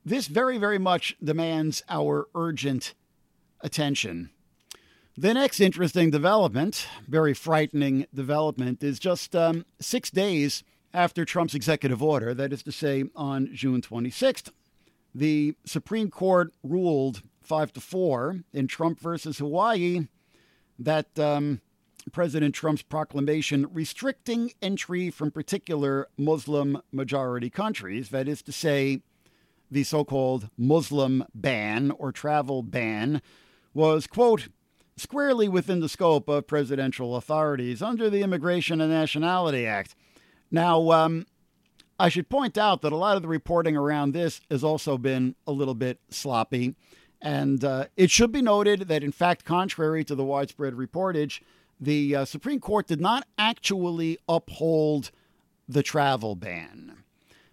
this 0.04 0.26
very, 0.26 0.58
very 0.58 0.78
much 0.78 1.16
demands 1.22 1.82
our 1.88 2.28
urgent 2.34 2.94
attention. 3.60 4.30
The 5.16 5.34
next 5.34 5.58
interesting 5.60 6.10
development, 6.10 6.86
very 7.08 7.34
frightening 7.34 8.06
development, 8.14 8.82
is 8.84 9.00
just 9.00 9.34
um, 9.34 9.64
six 9.80 10.10
days 10.10 10.62
after 10.94 11.24
Trump's 11.24 11.54
executive 11.54 12.02
order, 12.02 12.34
that 12.34 12.52
is 12.52 12.62
to 12.62 12.72
say, 12.72 13.04
on 13.16 13.50
June 13.52 13.82
26th, 13.82 14.50
the 15.14 15.56
Supreme 15.64 16.10
Court 16.10 16.52
ruled 16.62 17.22
5 17.48 17.72
to 17.72 17.80
4 17.80 18.40
in 18.52 18.68
Trump 18.68 19.00
versus 19.00 19.38
Hawaii 19.38 20.06
that 20.78 21.18
um, 21.18 21.60
President 22.12 22.54
Trump's 22.54 22.82
proclamation 22.82 23.66
restricting 23.72 24.52
entry 24.62 25.10
from 25.10 25.30
particular 25.30 26.08
Muslim 26.16 26.80
majority 26.92 27.50
countries, 27.50 28.10
that 28.10 28.28
is 28.28 28.42
to 28.42 28.52
say, 28.52 29.02
the 29.70 29.82
so 29.82 30.04
called 30.04 30.48
Muslim 30.56 31.24
ban 31.34 31.90
or 31.92 32.12
travel 32.12 32.62
ban, 32.62 33.20
was, 33.74 34.06
quote, 34.06 34.48
squarely 34.96 35.48
within 35.48 35.80
the 35.80 35.88
scope 35.88 36.28
of 36.28 36.46
presidential 36.46 37.16
authorities 37.16 37.82
under 37.82 38.10
the 38.10 38.22
Immigration 38.22 38.80
and 38.80 38.90
Nationality 38.90 39.66
Act. 39.66 39.94
Now, 40.50 40.90
um, 40.90 41.26
I 41.98 42.08
should 42.08 42.28
point 42.28 42.56
out 42.56 42.82
that 42.82 42.92
a 42.92 42.96
lot 42.96 43.16
of 43.16 43.22
the 43.22 43.28
reporting 43.28 43.76
around 43.76 44.12
this 44.12 44.40
has 44.50 44.64
also 44.64 44.96
been 44.98 45.34
a 45.46 45.52
little 45.52 45.74
bit 45.74 46.00
sloppy. 46.10 46.74
And 47.20 47.64
uh, 47.64 47.86
it 47.96 48.10
should 48.10 48.30
be 48.30 48.42
noted 48.42 48.82
that, 48.82 49.02
in 49.02 49.12
fact, 49.12 49.44
contrary 49.44 50.04
to 50.04 50.14
the 50.14 50.24
widespread 50.24 50.74
reportage, 50.74 51.40
the 51.80 52.14
uh, 52.14 52.24
Supreme 52.24 52.60
Court 52.60 52.86
did 52.86 53.00
not 53.00 53.26
actually 53.36 54.18
uphold 54.28 55.10
the 55.68 55.82
travel 55.82 56.34
ban. 56.34 56.98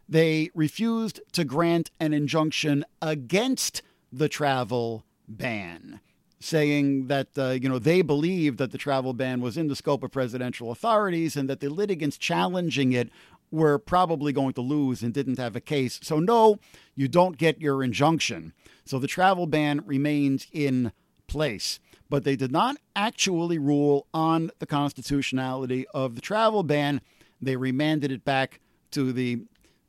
They 0.08 0.52
refused 0.54 1.20
to 1.34 1.44
grant 1.44 1.92
an 2.00 2.14
injunction 2.14 2.86
against 3.02 3.82
the 4.12 4.30
travel 4.30 5.04
ban, 5.28 6.00
saying 6.40 7.08
that 7.08 7.30
uh, 7.38 7.50
you 7.50 7.68
know 7.68 7.80
they 7.80 8.02
believed 8.04 8.60
that 8.60 8.72
the 8.72 8.78
travel 8.78 9.14
ban 9.14 9.42
was 9.42 9.58
in 9.58 9.68
the 9.68 9.76
scope 9.76 10.04
of 10.04 10.12
presidential 10.12 10.72
authorities 10.72 11.36
and 11.36 11.50
that 11.50 11.60
the 11.60 11.70
litigants 11.70 12.18
challenging 12.18 12.94
it 12.94 13.10
were 13.56 13.80
probably 13.80 14.34
going 14.34 14.54
to 14.54 14.62
lose 14.62 15.02
and 15.02 15.14
didn't 15.14 15.40
have 15.40 15.56
a 15.56 15.62
case. 15.62 16.00
So 16.04 16.20
no, 16.20 16.60
you 16.96 17.08
don't 17.08 17.38
get 17.38 17.62
your 17.62 17.84
injunction. 17.84 18.54
So 18.86 19.00
the 19.00 19.08
travel 19.08 19.48
ban 19.48 19.82
remains 19.86 20.48
in 20.52 20.92
place 21.28 21.80
but 22.10 22.24
they 22.24 22.36
did 22.36 22.52
not 22.52 22.78
actually 22.96 23.58
rule 23.58 24.08
on 24.14 24.52
the 24.60 24.66
constitutionality 24.66 25.86
of 25.94 26.16
the 26.16 26.22
travel 26.22 26.64
ban. 26.64 27.02
They 27.42 27.56
remanded 27.56 28.12
it 28.12 28.24
back 28.24 28.60
to 28.92 29.12
the 29.12 29.40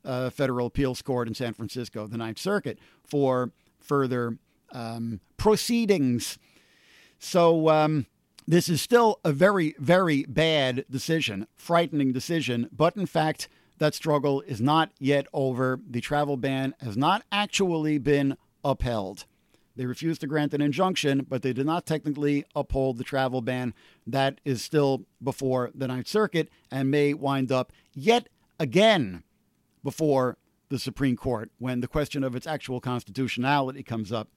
uh, 0.03 0.29
Federal 0.29 0.67
Appeals 0.67 1.01
Court 1.01 1.27
in 1.27 1.35
San 1.35 1.53
Francisco, 1.53 2.07
the 2.07 2.17
Ninth 2.17 2.39
Circuit, 2.39 2.79
for 3.03 3.51
further 3.79 4.37
um, 4.71 5.19
proceedings. 5.37 6.37
So, 7.19 7.69
um, 7.69 8.05
this 8.49 8.69
is 8.69 8.81
still 8.81 9.19
a 9.25 9.33
very, 9.33 9.75
very 9.77 10.23
bad 10.23 10.85
decision, 10.89 11.47
frightening 11.57 12.13
decision, 12.13 12.69
but 12.71 12.95
in 12.95 13.05
fact, 13.05 13.49
that 13.79 13.93
struggle 13.93 14.41
is 14.41 14.61
not 14.61 14.91
yet 14.99 15.27
over. 15.33 15.79
The 15.89 16.01
travel 16.01 16.37
ban 16.37 16.75
has 16.79 16.97
not 16.97 17.23
actually 17.31 17.97
been 17.97 18.37
upheld. 18.63 19.25
They 19.75 19.85
refused 19.85 20.21
to 20.21 20.27
grant 20.27 20.55
an 20.55 20.61
injunction, 20.61 21.25
but 21.29 21.43
they 21.43 21.53
did 21.53 21.67
not 21.67 21.85
technically 21.85 22.43
uphold 22.55 22.97
the 22.97 23.03
travel 23.03 23.41
ban. 23.41 23.75
That 24.07 24.41
is 24.43 24.63
still 24.63 25.05
before 25.21 25.69
the 25.75 25.87
Ninth 25.87 26.07
Circuit 26.07 26.49
and 26.71 26.89
may 26.89 27.13
wind 27.13 27.51
up 27.51 27.71
yet 27.93 28.27
again 28.59 29.23
before 29.83 30.37
the 30.69 30.79
Supreme 30.79 31.15
Court 31.15 31.51
when 31.59 31.81
the 31.81 31.87
question 31.87 32.23
of 32.23 32.35
its 32.35 32.47
actual 32.47 32.81
constitutionality 32.81 33.83
comes 33.83 34.11
up. 34.11 34.29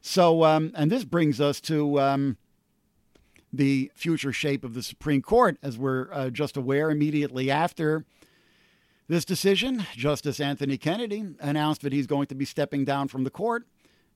So, 0.00 0.44
um, 0.44 0.72
and 0.74 0.90
this 0.90 1.04
brings 1.04 1.40
us 1.40 1.60
to 1.62 2.00
um, 2.00 2.36
the 3.52 3.90
future 3.94 4.32
shape 4.32 4.64
of 4.64 4.72
the 4.74 4.82
Supreme 4.82 5.22
Court, 5.22 5.58
as 5.62 5.76
we're 5.76 6.08
uh, 6.12 6.30
just 6.30 6.56
aware 6.56 6.90
immediately 6.90 7.50
after 7.50 8.06
this 9.08 9.24
decision. 9.24 9.86
Justice 9.94 10.38
Anthony 10.40 10.76
Kennedy 10.76 11.24
announced 11.40 11.82
that 11.82 11.92
he's 11.92 12.06
going 12.06 12.26
to 12.26 12.34
be 12.34 12.44
stepping 12.44 12.84
down 12.84 13.08
from 13.08 13.24
the 13.24 13.30
court 13.30 13.66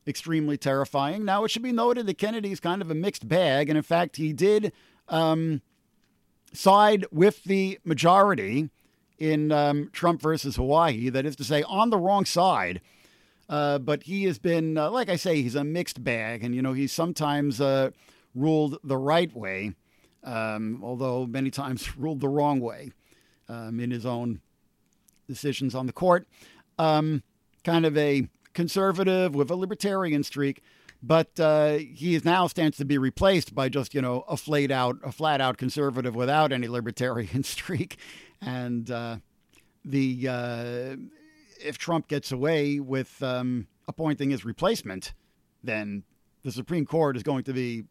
extremely 0.07 0.57
terrifying. 0.57 1.24
Now, 1.24 1.44
it 1.44 1.50
should 1.50 1.62
be 1.62 1.72
noted 1.72 2.07
that 2.07 2.18
Kennedy 2.18 2.52
is 2.52 2.61
kind 2.61 2.83
of 2.83 2.90
a 2.90 2.94
mixed 2.94 3.28
bag, 3.28 3.68
and 3.68 3.76
in 3.76 3.83
fact, 3.83 4.16
he 4.16 4.33
did 4.33 4.72
um, 5.09 5.62
side 6.52 7.07
with 7.11 7.44
the 7.44 7.78
majority 7.85 8.70
in 9.18 9.52
um, 9.52 9.90
Trump 9.92 10.20
versus 10.20 10.57
Hawaii. 10.57 11.09
That 11.09 11.24
is 11.24 11.37
to 11.37 11.44
say, 11.44 11.62
on 11.62 11.90
the 11.90 11.98
wrong 11.98 12.24
side. 12.24 12.81
Uh, 13.48 13.78
but 13.78 14.05
he 14.05 14.24
has 14.24 14.38
been, 14.38 14.78
uh, 14.78 14.90
like 14.90 15.11
I 15.11 15.16
say, 15.16 15.42
he's 15.42 15.55
a 15.55 15.64
mixed 15.64 16.02
bag, 16.02 16.42
and 16.42 16.55
you 16.55 16.62
know 16.62 16.72
he's 16.72 16.92
sometimes 16.92 17.61
uh, 17.61 17.90
ruled 18.35 18.78
the 18.83 18.96
right 18.96 19.35
way, 19.37 19.74
um, 20.24 20.81
although 20.83 21.26
many 21.26 21.50
times 21.50 21.96
ruled 21.98 22.20
the 22.20 22.28
wrong 22.28 22.61
way 22.61 22.92
um, 23.48 23.78
in 23.78 23.90
his 23.90 24.07
own 24.07 24.40
decisions 25.28 25.74
on 25.74 25.87
the 25.87 25.92
court. 25.92 26.26
Um, 26.78 27.22
kind 27.64 27.87
of 27.87 27.96
a 27.96 28.28
conservative 28.54 29.35
with 29.35 29.50
a 29.50 29.54
libertarian 29.54 30.22
streak, 30.22 30.62
but 31.02 31.38
uh, 31.38 31.74
he 31.74 32.14
is 32.14 32.24
now 32.24 32.46
stands 32.46 32.76
to 32.78 32.85
be 32.85 32.98
replaced 32.98 33.54
by 33.54 33.68
just 33.68 33.94
you 33.94 34.02
know 34.02 34.24
a 34.28 34.37
flat 34.37 34.70
out 34.70 34.96
a 35.02 35.12
flat 35.12 35.40
out 35.40 35.56
conservative 35.56 36.14
without 36.14 36.52
any 36.52 36.68
libertarian 36.68 37.42
streak, 37.44 37.96
and 38.40 38.90
uh, 38.90 39.16
the 39.85 40.28
uh, 40.28 40.96
if 41.64 41.78
Trump 41.78 42.08
gets 42.08 42.32
away 42.32 42.80
with 42.80 43.22
um, 43.22 43.66
appointing 43.88 44.30
his 44.30 44.44
replacement, 44.44 45.12
then 45.62 46.02
the 46.42 46.52
Supreme 46.52 46.87
Court 46.87 47.16
is 47.16 47.22
going 47.22 47.44
to 47.44 47.52
be 47.52 47.85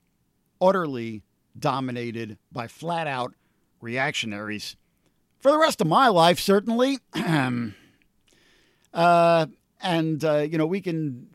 utterly 0.60 1.24
dominated 1.58 2.38
by 2.52 2.68
flat 2.68 3.08
out 3.08 3.34
reactionaries 3.82 4.76
for 5.42 5.52
the 5.52 5.58
rest 5.58 5.82
of 5.82 5.88
my 5.88 6.08
life, 6.08 6.40
certainly. 6.40 7.00
uh, 8.94 9.46
and 9.82 10.24
uh, 10.24 10.38
you 10.38 10.58
know 10.58 10.66
we 10.66 10.82
can 10.82 11.28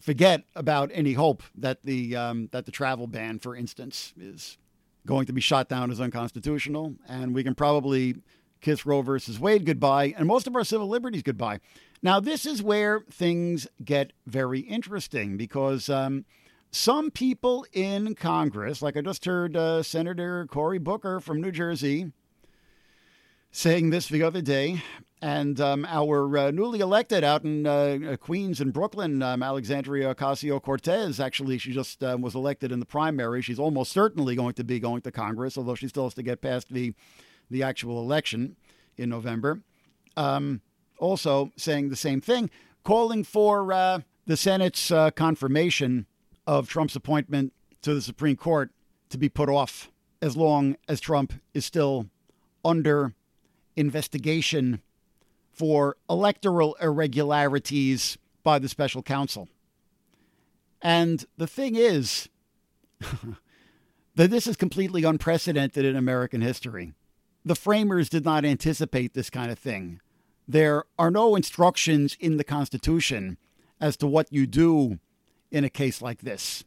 forget 0.00 0.44
about 0.54 0.90
any 0.92 1.14
hope 1.14 1.42
that 1.56 1.82
the 1.82 2.16
um, 2.16 2.48
that 2.52 2.66
the 2.66 2.72
travel 2.72 3.06
ban, 3.06 3.38
for 3.38 3.56
instance, 3.56 4.12
is 4.20 4.58
going 5.06 5.26
to 5.26 5.32
be 5.32 5.40
shot 5.40 5.68
down 5.68 5.90
as 5.90 6.00
unconstitutional, 6.00 6.94
and 7.08 7.34
we 7.34 7.44
can 7.44 7.54
probably 7.54 8.16
kiss 8.60 8.86
Roe 8.86 9.02
versus 9.02 9.38
Wade 9.38 9.66
goodbye 9.66 10.14
and 10.16 10.26
most 10.26 10.46
of 10.46 10.56
our 10.56 10.64
civil 10.64 10.88
liberties 10.88 11.22
goodbye. 11.22 11.60
Now, 12.02 12.18
this 12.18 12.46
is 12.46 12.62
where 12.62 13.00
things 13.10 13.66
get 13.84 14.12
very 14.26 14.60
interesting 14.60 15.36
because 15.36 15.88
um, 15.88 16.24
some 16.70 17.10
people 17.10 17.66
in 17.72 18.14
Congress, 18.14 18.82
like 18.82 18.96
I 18.96 19.00
just 19.02 19.24
heard 19.26 19.56
uh, 19.56 19.82
Senator 19.82 20.46
Cory 20.46 20.78
Booker 20.78 21.20
from 21.20 21.40
New 21.40 21.50
Jersey 21.52 22.12
saying 23.54 23.90
this 23.90 24.08
the 24.08 24.20
other 24.20 24.42
day, 24.42 24.82
and 25.22 25.60
um, 25.60 25.86
our 25.88 26.36
uh, 26.36 26.50
newly 26.50 26.80
elected 26.80 27.22
out 27.22 27.44
in 27.44 27.64
uh, 27.64 28.16
Queens 28.20 28.60
and 28.60 28.72
Brooklyn, 28.72 29.22
um, 29.22 29.44
Alexandria 29.44 30.12
Ocasio 30.12 30.60
Cortez, 30.60 31.20
actually, 31.20 31.56
she 31.58 31.72
just 31.72 32.02
uh, 32.02 32.18
was 32.20 32.34
elected 32.34 32.72
in 32.72 32.80
the 32.80 32.84
primary. 32.84 33.40
She's 33.42 33.60
almost 33.60 33.92
certainly 33.92 34.34
going 34.34 34.54
to 34.54 34.64
be 34.64 34.80
going 34.80 35.02
to 35.02 35.12
Congress, 35.12 35.56
although 35.56 35.76
she 35.76 35.86
still 35.86 36.02
has 36.02 36.14
to 36.14 36.22
get 36.22 36.42
past 36.42 36.72
the 36.72 36.94
the 37.48 37.62
actual 37.62 38.00
election 38.00 38.56
in 38.96 39.08
November. 39.08 39.60
Um, 40.16 40.60
also 40.98 41.52
saying 41.56 41.90
the 41.90 41.96
same 41.96 42.20
thing, 42.20 42.50
calling 42.82 43.22
for 43.22 43.72
uh, 43.72 44.00
the 44.26 44.36
Senate's 44.36 44.90
uh, 44.90 45.12
confirmation 45.12 46.06
of 46.44 46.68
Trump's 46.68 46.96
appointment 46.96 47.52
to 47.82 47.94
the 47.94 48.02
Supreme 48.02 48.36
Court 48.36 48.72
to 49.10 49.18
be 49.18 49.28
put 49.28 49.48
off 49.48 49.92
as 50.20 50.36
long 50.36 50.76
as 50.88 51.00
Trump 51.00 51.34
is 51.52 51.64
still 51.64 52.08
under 52.64 53.14
investigation 53.76 54.80
for 55.52 55.96
electoral 56.10 56.74
irregularities 56.80 58.18
by 58.42 58.58
the 58.58 58.68
special 58.68 59.02
counsel. 59.02 59.48
And 60.82 61.24
the 61.36 61.46
thing 61.46 61.76
is 61.76 62.28
that 64.14 64.30
this 64.30 64.46
is 64.46 64.56
completely 64.56 65.04
unprecedented 65.04 65.84
in 65.84 65.96
American 65.96 66.40
history 66.40 66.92
the 67.44 67.54
framers 67.54 68.08
did 68.08 68.24
not 68.24 68.44
anticipate 68.44 69.12
this 69.12 69.30
kind 69.30 69.50
of 69.50 69.58
thing. 69.58 70.00
There 70.48 70.84
are 70.98 71.10
no 71.10 71.36
instructions 71.36 72.16
in 72.18 72.36
the 72.36 72.44
Constitution 72.44 73.36
as 73.80 73.96
to 73.98 74.06
what 74.06 74.32
you 74.32 74.46
do 74.46 74.98
in 75.50 75.64
a 75.64 75.70
case 75.70 76.00
like 76.00 76.22
this. 76.22 76.64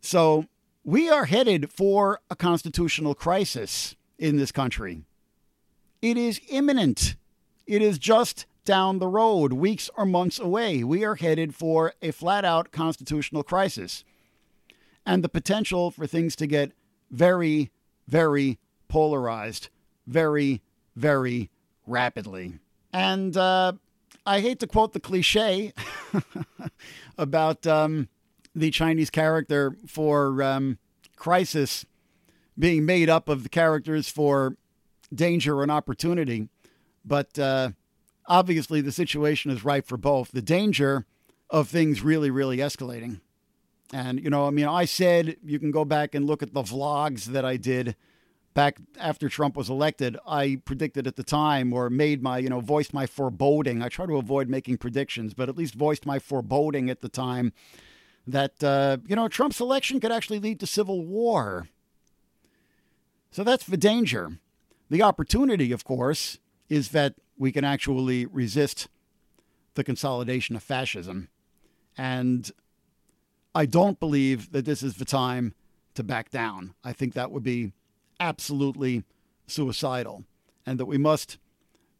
So 0.00 0.46
we 0.84 1.08
are 1.10 1.24
headed 1.24 1.70
for 1.70 2.20
a 2.30 2.36
constitutional 2.36 3.14
crisis 3.14 3.96
in 4.18 4.36
this 4.36 4.52
country. 4.52 5.02
It 6.02 6.16
is 6.16 6.40
imminent. 6.48 7.16
It 7.66 7.80
is 7.80 7.98
just 7.98 8.44
down 8.64 8.98
the 8.98 9.08
road, 9.08 9.52
weeks 9.52 9.88
or 9.96 10.04
months 10.04 10.38
away. 10.38 10.84
We 10.84 11.04
are 11.04 11.14
headed 11.14 11.54
for 11.54 11.94
a 12.02 12.10
flat 12.10 12.44
out 12.44 12.72
constitutional 12.72 13.42
crisis 13.42 14.04
and 15.06 15.24
the 15.24 15.28
potential 15.28 15.90
for 15.90 16.06
things 16.06 16.36
to 16.36 16.46
get 16.46 16.72
very, 17.10 17.70
very 18.06 18.58
polarized 18.88 19.68
very, 20.06 20.62
very 20.96 21.50
rapidly. 21.86 22.54
And 22.92 23.36
uh, 23.36 23.74
I 24.26 24.40
hate 24.40 24.60
to 24.60 24.66
quote 24.66 24.92
the 24.92 25.00
cliche 25.00 25.72
about 27.18 27.66
um, 27.66 28.08
the 28.54 28.70
Chinese 28.70 29.10
character 29.10 29.76
for 29.86 30.42
um, 30.42 30.78
crisis 31.16 31.86
being 32.58 32.84
made 32.84 33.08
up 33.08 33.28
of 33.28 33.42
the 33.42 33.48
characters 33.48 34.08
for 34.08 34.56
danger 35.14 35.62
and 35.62 35.70
opportunity, 35.70 36.48
but 37.04 37.38
uh, 37.38 37.70
obviously 38.26 38.80
the 38.80 38.92
situation 38.92 39.50
is 39.50 39.64
ripe 39.64 39.86
for 39.86 39.96
both. 39.96 40.32
The 40.32 40.42
danger 40.42 41.06
of 41.50 41.68
things 41.68 42.02
really, 42.02 42.30
really 42.30 42.58
escalating. 42.58 43.20
And, 43.92 44.22
you 44.22 44.30
know, 44.30 44.46
I 44.46 44.50
mean, 44.50 44.66
I 44.66 44.86
said 44.86 45.36
you 45.44 45.58
can 45.58 45.70
go 45.70 45.84
back 45.84 46.14
and 46.14 46.26
look 46.26 46.42
at 46.42 46.54
the 46.54 46.62
vlogs 46.62 47.26
that 47.26 47.44
I 47.44 47.56
did 47.56 47.94
back 48.54 48.78
after 48.98 49.28
Trump 49.28 49.56
was 49.56 49.70
elected, 49.70 50.16
I 50.26 50.60
predicted 50.64 51.06
at 51.06 51.16
the 51.16 51.22
time 51.22 51.72
or 51.72 51.90
made 51.90 52.22
my, 52.22 52.38
you 52.38 52.48
know, 52.48 52.60
voiced 52.60 52.92
my 52.92 53.06
foreboding. 53.06 53.82
I 53.82 53.88
try 53.88 54.06
to 54.06 54.16
avoid 54.16 54.48
making 54.48 54.78
predictions, 54.78 55.34
but 55.34 55.48
at 55.48 55.56
least 55.56 55.74
voiced 55.74 56.06
my 56.06 56.18
foreboding 56.18 56.90
at 56.90 57.00
the 57.00 57.08
time 57.08 57.52
that, 58.26 58.62
uh, 58.62 58.98
you 59.06 59.16
know, 59.16 59.28
Trump's 59.28 59.60
election 59.60 60.00
could 60.00 60.12
actually 60.12 60.38
lead 60.38 60.60
to 60.60 60.66
civil 60.66 61.04
war. 61.04 61.68
So 63.30 63.42
that's 63.42 63.64
the 63.64 63.76
danger. 63.76 64.38
The 64.92 65.00
opportunity, 65.00 65.72
of 65.72 65.84
course, 65.84 66.38
is 66.68 66.90
that 66.90 67.14
we 67.38 67.50
can 67.50 67.64
actually 67.64 68.26
resist 68.26 68.88
the 69.72 69.82
consolidation 69.82 70.54
of 70.54 70.62
fascism. 70.62 71.30
And 71.96 72.50
I 73.54 73.64
don't 73.64 73.98
believe 73.98 74.52
that 74.52 74.66
this 74.66 74.82
is 74.82 74.96
the 74.96 75.06
time 75.06 75.54
to 75.94 76.04
back 76.04 76.28
down. 76.28 76.74
I 76.84 76.92
think 76.92 77.14
that 77.14 77.30
would 77.30 77.42
be 77.42 77.72
absolutely 78.20 79.04
suicidal 79.46 80.24
and 80.66 80.78
that 80.78 80.84
we 80.84 80.98
must 80.98 81.38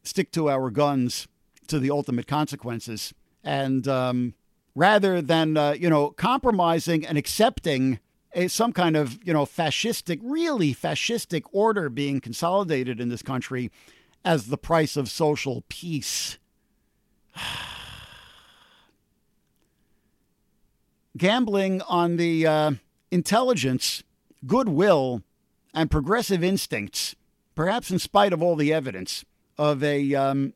stick 0.03 0.31
to 0.33 0.51
our 0.51 0.69
guns 0.69 1.29
to 1.69 1.79
the 1.79 1.91
ultimate 1.91 2.27
consequences. 2.27 3.15
And 3.43 3.89
um, 3.89 4.35
rather 4.75 5.23
than, 5.23 5.57
uh, 5.57 5.73
you 5.73 5.89
know, 5.89 6.11
compromising 6.11 7.07
and 7.07 7.17
accepting 7.17 8.01
a, 8.35 8.49
some 8.49 8.73
kind 8.73 8.97
of, 8.97 9.19
you 9.25 9.33
know, 9.33 9.45
fascistic, 9.45 10.19
really 10.23 10.75
fascistic 10.75 11.45
order 11.53 11.89
being 11.89 12.21
consolidated 12.21 13.01
in 13.01 13.09
this 13.09 13.23
country 13.23 13.71
as 14.25 14.47
the 14.47 14.59
price 14.59 14.97
of 14.97 15.11
social 15.11 15.65
peace. 15.69 16.39
Gambling 21.17 21.83
on 21.83 22.17
the 22.17 22.47
uh, 22.47 22.73
intelligence, 23.11 24.03
goodwill, 24.47 25.23
and 25.75 25.91
progressive 25.91 26.43
instincts, 26.43 27.15
perhaps 27.55 27.91
in 27.91 27.99
spite 27.99 28.33
of 28.33 28.43
all 28.43 28.57
the 28.57 28.73
evidence, 28.73 29.25
of 29.59 29.83
a 29.85 30.15
um, 30.15 30.55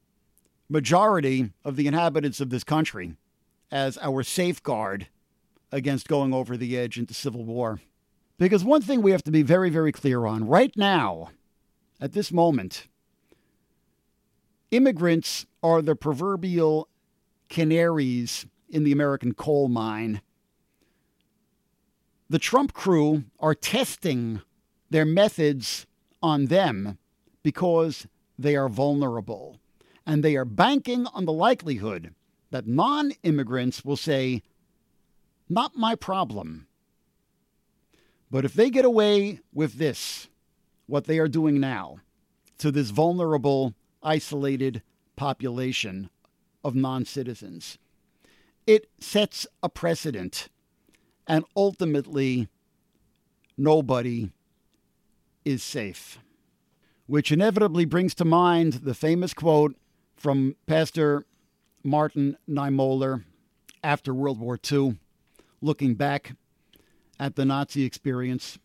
majority 0.69 1.53
of 1.65 1.77
the 1.77 1.87
inhabitants 1.87 2.41
of 2.41 2.49
this 2.51 2.65
country 2.65 3.15
as 3.71 3.99
our 3.99 4.23
safeguard 4.23 5.09
against 5.77 6.09
going 6.09 6.33
over 6.33 6.57
the 6.57 6.77
edge 6.77 6.99
into 6.99 7.13
civil 7.13 7.45
war. 7.45 7.81
Because 8.39 8.65
one 8.65 8.83
thing 8.83 9.03
we 9.03 9.13
have 9.13 9.23
to 9.25 9.31
be 9.31 9.43
very, 9.43 9.71
very 9.71 9.93
clear 9.93 10.25
on 10.27 10.47
right 10.49 10.73
now, 10.77 11.31
at 12.01 12.13
this 12.13 12.33
moment, 12.33 12.89
immigrants 14.71 15.47
are 15.63 15.83
the 15.83 15.95
proverbial 15.95 16.89
canaries 17.49 18.47
in 18.69 18.85
the 18.85 18.93
American 18.93 19.33
coal 19.35 19.69
mine. 19.69 20.23
The 22.29 22.39
Trump 22.39 22.73
crew 22.73 23.25
are 23.39 23.55
testing 23.55 24.41
their 24.91 25.05
methods 25.05 25.87
on 26.23 26.47
them 26.47 26.99
because 27.43 28.07
they 28.39 28.57
are 28.57 28.69
vulnerable. 28.69 29.61
And 30.07 30.23
they 30.23 30.37
are 30.37 30.45
banking 30.45 31.07
on 31.09 31.25
the 31.25 31.33
likelihood 31.33 32.15
that 32.51 32.67
non 32.67 33.13
immigrants 33.23 33.85
will 33.85 33.97
say, 33.97 34.43
Not 35.49 35.77
my 35.77 35.95
problem. 35.95 36.67
But 38.31 38.45
if 38.45 38.55
they 38.55 38.71
get 38.71 38.85
away 38.85 39.41
with 39.53 39.75
this, 39.75 40.29
what 40.87 41.05
they 41.05 41.19
are 41.19 41.29
doing 41.29 41.61
now, 41.61 41.99
to 42.59 42.71
this 42.71 42.91
vulnerable, 42.91 43.75
isolated 44.03 44.83
population 45.15 46.11
of 46.65 46.75
non 46.75 47.05
citizens, 47.05 47.79
it 48.67 48.89
sets 48.99 49.47
a 49.63 49.69
precedent. 49.69 50.49
And 51.29 51.45
ultimately, 51.57 52.49
nobody 53.57 54.31
is 55.45 55.63
safe. 55.63 56.19
Which 57.07 57.31
inevitably 57.31 57.85
brings 57.85 58.15
to 58.17 58.25
mind 58.25 58.75
the 58.75 58.95
famous 58.95 59.33
quote 59.33 59.77
from 60.17 60.57
Pastor 60.67 61.25
Martin 61.85 62.37
Niemöller 62.49 63.25
after 63.83 64.13
World 64.13 64.41
War 64.41 64.59
II, 64.71 64.97
looking 65.67 65.95
back 65.95 66.33
at 67.21 67.37
the 67.37 67.45
Nazi 67.45 67.85
experience, 67.85 68.59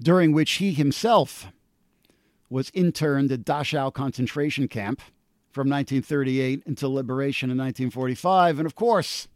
during 0.00 0.32
which 0.32 0.52
he 0.52 0.72
himself 0.72 1.48
was 2.48 2.70
interned 2.72 3.32
at 3.32 3.44
Dachau 3.44 3.92
concentration 3.92 4.68
camp 4.68 5.00
from 5.50 5.68
1938 5.68 6.62
until 6.66 6.94
liberation 6.94 7.50
in 7.50 7.58
1945. 7.58 8.58
And 8.58 8.66
of 8.66 8.74
course, 8.74 9.26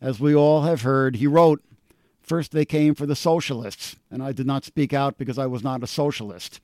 as 0.00 0.18
we 0.18 0.34
all 0.34 0.62
have 0.62 0.82
heard, 0.82 1.16
he 1.16 1.26
wrote, 1.26 1.62
First 2.22 2.52
they 2.52 2.64
came 2.64 2.94
for 2.94 3.04
the 3.04 3.14
socialists, 3.14 3.96
and 4.10 4.22
I 4.22 4.32
did 4.32 4.46
not 4.46 4.64
speak 4.64 4.94
out 4.94 5.18
because 5.18 5.38
I 5.38 5.44
was 5.44 5.62
not 5.62 5.82
a 5.82 5.86
socialist. 5.86 6.58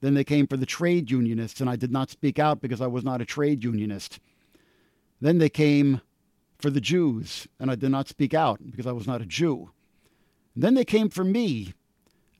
Then 0.00 0.14
they 0.14 0.24
came 0.24 0.46
for 0.46 0.56
the 0.56 0.64
trade 0.64 1.10
unionists, 1.10 1.60
and 1.60 1.68
I 1.68 1.76
did 1.76 1.92
not 1.92 2.10
speak 2.10 2.38
out 2.38 2.62
because 2.62 2.80
I 2.80 2.86
was 2.86 3.04
not 3.04 3.20
a 3.20 3.26
trade 3.26 3.62
unionist. 3.62 4.20
Then 5.20 5.36
they 5.36 5.50
came 5.50 6.00
for 6.58 6.70
the 6.70 6.80
Jews, 6.80 7.46
and 7.60 7.70
I 7.70 7.74
did 7.74 7.90
not 7.90 8.08
speak 8.08 8.34
out 8.34 8.60
because 8.64 8.86
I 8.86 8.92
was 8.92 9.06
not 9.06 9.20
a 9.20 9.26
Jew. 9.26 9.70
And 10.54 10.62
then 10.62 10.74
they 10.74 10.84
came 10.84 11.08
for 11.08 11.24
me, 11.24 11.74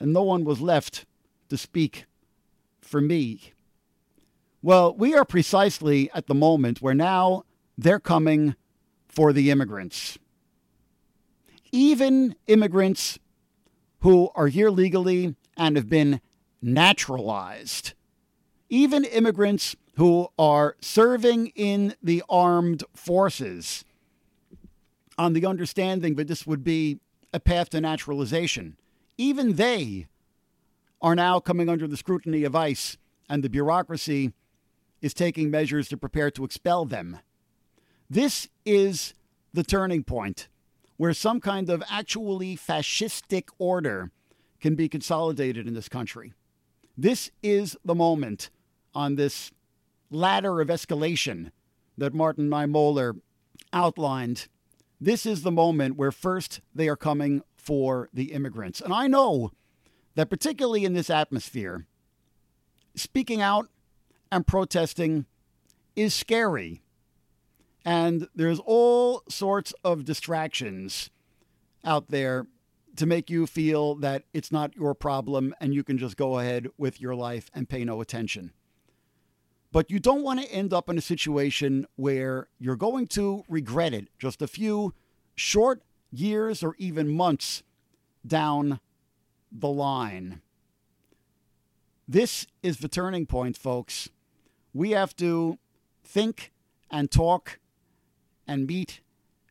and 0.01 0.13
no 0.13 0.23
one 0.23 0.45
was 0.45 0.61
left 0.61 1.05
to 1.49 1.57
speak 1.57 2.07
for 2.81 3.01
me. 3.01 3.53
Well, 4.63 4.95
we 4.95 5.15
are 5.15 5.25
precisely 5.25 6.11
at 6.13 6.27
the 6.27 6.35
moment 6.35 6.83
where 6.83 6.95
now 6.95 7.45
they're 7.77 8.01
coming 8.01 8.57
for 9.07 9.33
the 9.33 9.51
immigrants. 9.51 10.19
Even 11.73 12.35
immigrants 12.47 13.19
who 14.01 14.31
are 14.35 14.49
here 14.49 14.71
legally 14.71 15.35
and 15.57 15.77
have 15.77 15.89
been 15.89 16.21
naturalized. 16.63 17.93
Even 18.69 19.05
immigrants 19.05 19.77
who 19.97 20.29
are 20.39 20.77
serving 20.81 21.49
in 21.49 21.95
the 22.03 22.23
armed 22.29 22.85
forces 22.95 23.85
on 25.19 25.33
the 25.33 25.47
understanding 25.47 26.15
that 26.17 26.29
this 26.29 26.47
would 26.47 26.63
be 26.63 27.01
a 27.33 27.41
path 27.41 27.71
to 27.71 27.81
naturalization. 27.81 28.77
Even 29.19 29.55
they 29.55 30.07
are 31.01 31.15
now 31.15 31.41
coming 31.41 31.69
under 31.69 31.87
the 31.87 31.97
scrutiny 31.97 32.45
of 32.45 32.55
ICE, 32.55 32.97
and 33.29 33.43
the 33.43 33.49
bureaucracy 33.49 34.33
is 35.01 35.15
taking 35.15 35.51
measures 35.51 35.89
to 35.89 35.97
prepare 35.97 36.31
to 36.31 36.45
expel 36.45 36.85
them. 36.85 37.19
This 38.09 38.49
is 38.65 39.15
the 39.53 39.65
turning 39.65 40.05
point 40.05 40.49
where 40.97 41.13
some 41.13 41.41
kind 41.41 41.69
of 41.69 41.83
actually 41.91 42.57
fascistic 42.57 43.49
order 43.59 44.11
can 44.61 44.75
be 44.75 44.89
consolidated 44.89 45.67
in 45.67 45.75
this 45.75 45.89
country. 45.89 46.33
This 46.97 47.31
is 47.43 47.77
the 47.85 47.95
moment 47.95 48.51
on 48.95 49.17
this 49.17 49.51
ladder 50.11 50.61
of 50.61 50.69
escalation 50.69 51.51
that 51.99 52.15
Martin 52.15 52.49
Niemöller 52.49 53.21
outlined. 53.73 54.49
This 55.01 55.27
is 55.27 55.43
the 55.43 55.53
moment 55.53 55.97
where 55.97 56.13
first 56.13 56.61
they 56.75 56.89
are 56.89 56.97
coming 56.97 57.43
for 57.57 58.09
the 58.13 58.33
immigrants. 58.33 58.81
And 58.81 58.93
I 58.93 59.07
know 59.07 59.53
that, 60.15 60.31
particularly 60.31 60.85
in 60.85 60.95
this 60.95 61.11
atmosphere, 61.11 61.87
speaking 62.95 63.43
out 63.43 63.69
and 64.33 64.47
protesting 64.47 65.27
is 65.95 66.15
scary. 66.15 66.83
And 67.85 68.29
there's 68.35 68.61
all 68.61 69.23
sorts 69.29 69.73
of 69.85 70.05
distractions 70.05 71.11
out 71.85 72.09
there 72.09 72.47
to 72.97 73.07
make 73.07 73.31
you 73.31 73.47
feel 73.47 73.95
that 73.97 74.25
it's 74.33 74.51
not 74.51 74.75
your 74.75 74.95
problem 74.95 75.55
and 75.61 75.75
you 75.75 75.85
can 75.85 75.99
just 75.99 76.17
go 76.17 76.39
ahead 76.39 76.69
with 76.79 77.01
your 77.01 77.15
life 77.15 77.51
and 77.55 77.69
pay 77.69 77.85
no 77.85 78.01
attention. 78.01 78.53
But 79.73 79.91
you 79.91 79.99
don't 79.99 80.23
want 80.23 80.41
to 80.41 80.51
end 80.51 80.73
up 80.73 80.89
in 80.89 80.97
a 80.97 81.03
situation 81.03 81.87
where 81.97 82.49
you're 82.59 82.77
going 82.77 83.07
to 83.09 83.45
regret 83.49 83.93
it 83.93 84.09
just 84.19 84.41
a 84.41 84.47
few 84.47 84.95
short 85.35 85.83
years 86.11 86.63
or 86.63 86.75
even 86.79 87.09
months 87.09 87.63
down 88.27 88.81
the 89.53 89.69
line. 89.69 90.41
This 92.09 92.47
is 92.63 92.79
the 92.79 92.89
turning 92.89 93.27
point, 93.27 93.57
folks. 93.57 94.09
We 94.73 94.91
have 94.93 95.17
to 95.17 95.59
think 96.05 96.53
and 96.91 97.11
talk 97.11 97.59
and 98.47 98.67
meet 98.67 99.01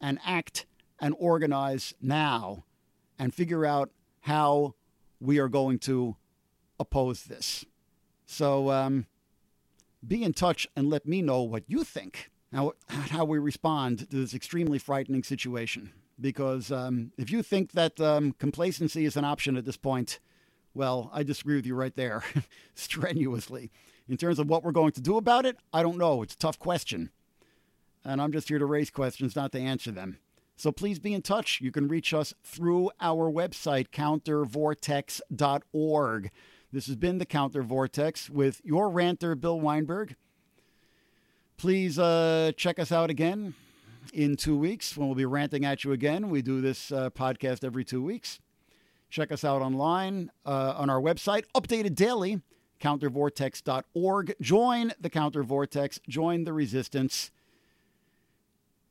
and 0.01 0.19
act 0.25 0.65
and 0.99 1.13
organize 1.19 1.93
now 2.01 2.63
and 3.19 3.34
figure 3.34 3.65
out 3.65 3.91
how 4.21 4.75
we 5.19 5.39
are 5.39 5.49
going 5.49 5.80
to 5.80 6.15
oppose 6.80 7.23
this. 7.23 7.65
So 8.25 8.71
um, 8.71 9.06
be 10.08 10.24
in 10.24 10.34
touch 10.34 10.68
and 10.76 10.89
let 10.89 11.08
me 11.08 11.22
know 11.22 11.41
what 11.41 11.63
you 11.68 11.84
think, 11.84 12.32
how, 12.54 12.74
how 12.88 13.26
we 13.26 13.38
respond 13.38 14.00
to 14.00 14.18
this 14.18 14.34
extremely 14.34 14.78
frightening 14.78 15.24
situation. 15.24 15.91
Because 16.20 16.72
um, 16.72 17.12
if 17.18 17.30
you 17.30 17.44
think 17.44 17.74
that 17.74 18.00
um, 18.00 18.32
complacency 18.34 19.06
is 19.06 19.18
an 19.18 19.26
option 19.26 19.58
at 19.58 19.65
this 19.65 19.78
point, 19.78 20.20
well, 20.74 21.10
I 21.13 21.24
disagree 21.24 21.56
with 21.56 21.65
you 21.65 21.76
right 21.76 21.96
there, 21.96 22.24
strenuously. 22.76 23.72
In 24.08 24.18
terms 24.18 24.39
of 24.39 24.50
what 24.50 24.63
we're 24.63 24.72
going 24.72 24.91
to 24.94 25.02
do 25.02 25.18
about 25.18 25.46
it, 25.46 25.58
I 25.74 25.82
don't 25.82 25.98
know. 25.98 26.22
It's 26.22 26.36
a 26.36 26.38
tough 26.38 26.60
question. 26.60 27.10
And 28.04 28.22
I'm 28.22 28.32
just 28.32 28.50
here 28.50 28.60
to 28.60 28.65
raise 28.65 28.91
questions, 28.91 29.36
not 29.36 29.52
to 29.54 29.60
answer 29.60 29.91
them. 29.91 30.20
So 30.56 30.72
please 30.72 31.00
be 31.00 31.13
in 31.13 31.22
touch. 31.22 31.60
You 31.60 31.72
can 31.72 31.88
reach 31.88 32.13
us 32.13 32.34
through 32.44 32.91
our 33.02 33.32
website, 33.32 33.89
countervortex.org. 33.89 36.32
This 36.75 36.88
has 36.88 36.97
been 36.97 37.19
the 37.19 37.25
Counter 37.25 37.63
Vortex 37.63 38.29
with 38.29 38.59
your 38.65 38.89
ranter, 38.89 39.33
Bill 39.33 39.57
Weinberg. 39.61 40.17
Please 41.55 41.97
uh, 41.97 42.51
check 42.57 42.79
us 42.79 42.91
out 42.91 43.09
again 43.09 43.53
in 44.13 44.35
two 44.35 44.57
weeks 44.57 44.97
when 44.97 45.07
we'll 45.07 45.15
be 45.15 45.23
ranting 45.23 45.63
at 45.63 45.85
you 45.85 45.93
again. 45.93 46.29
We 46.29 46.41
do 46.41 46.59
this 46.59 46.91
uh, 46.91 47.11
podcast 47.11 47.63
every 47.63 47.85
two 47.85 48.03
weeks. 48.03 48.41
Check 49.09 49.31
us 49.31 49.45
out 49.45 49.61
online 49.61 50.31
uh, 50.45 50.73
on 50.75 50.89
our 50.89 50.99
website, 50.99 51.45
updated 51.55 51.95
daily, 51.95 52.41
countervortex.org. 52.81 54.35
Join 54.41 54.91
the 54.99 55.09
Counter 55.09 55.43
Vortex, 55.43 56.01
join 56.09 56.43
the 56.43 56.51
resistance 56.51 57.31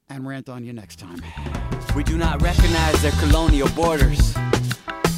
and 0.09 0.27
rant 0.27 0.49
on 0.49 0.65
you 0.65 0.73
next 0.73 0.99
time. 0.99 1.21
We 1.95 2.03
do 2.03 2.17
not 2.17 2.41
recognize 2.41 3.03
their 3.03 3.13
colonial 3.13 3.69
borders. 3.77 4.35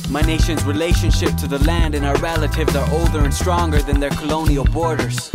My 0.08 0.22
nation's 0.22 0.62
relationship 0.64 1.34
to 1.36 1.48
the 1.48 1.58
land 1.64 1.96
and 1.96 2.06
our 2.06 2.16
relatives 2.18 2.76
are 2.76 2.88
older 2.92 3.24
and 3.24 3.34
stronger 3.34 3.82
than 3.82 3.98
their 3.98 4.10
colonial 4.10 4.64
borders. 4.64 5.32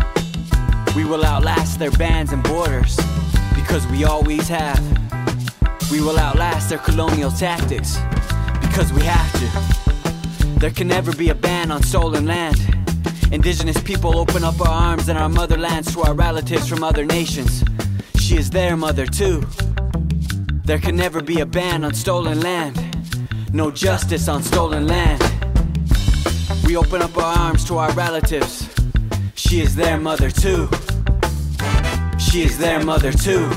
We 0.95 1.03
will 1.03 1.25
outlast 1.25 1.77
their 1.77 1.91
bans 1.91 2.31
and 2.31 2.41
borders 2.41 2.97
because 3.53 3.85
we 3.87 4.05
always 4.05 4.47
have. 4.47 4.79
We 5.91 5.99
will 5.99 6.17
outlast 6.17 6.69
their 6.69 6.77
colonial 6.77 7.31
tactics 7.31 7.97
because 8.61 8.93
we 8.93 9.01
have 9.01 9.31
to. 9.33 10.59
There 10.59 10.71
can 10.71 10.87
never 10.87 11.11
be 11.13 11.29
a 11.29 11.35
ban 11.35 11.69
on 11.69 11.83
stolen 11.83 12.25
land. 12.25 12.57
Indigenous 13.31 13.81
people 13.81 14.17
open 14.17 14.43
up 14.43 14.59
our 14.61 14.69
arms 14.69 15.09
and 15.09 15.17
our 15.17 15.29
motherlands 15.29 15.93
to 15.93 16.01
our 16.03 16.13
relatives 16.13 16.67
from 16.67 16.81
other 16.81 17.05
nations. 17.05 17.63
She 18.15 18.37
is 18.37 18.49
their 18.49 18.77
mother 18.77 19.05
too. 19.05 19.45
There 20.63 20.79
can 20.79 20.95
never 20.95 21.21
be 21.21 21.41
a 21.41 21.45
ban 21.45 21.83
on 21.83 21.93
stolen 21.93 22.39
land. 22.39 22.90
No 23.53 23.69
justice 23.69 24.29
on 24.29 24.41
stolen 24.43 24.87
land. 24.87 25.21
We 26.65 26.77
open 26.77 27.01
up 27.01 27.17
our 27.17 27.37
arms 27.37 27.65
to 27.65 27.77
our 27.77 27.91
relatives. 27.91 28.69
She 29.35 29.59
is 29.59 29.75
their 29.75 29.99
mother 29.99 30.31
too. 30.31 30.69
She 32.17 32.43
is 32.43 32.57
their 32.57 32.81
mother 32.83 33.11
too. 33.11 33.51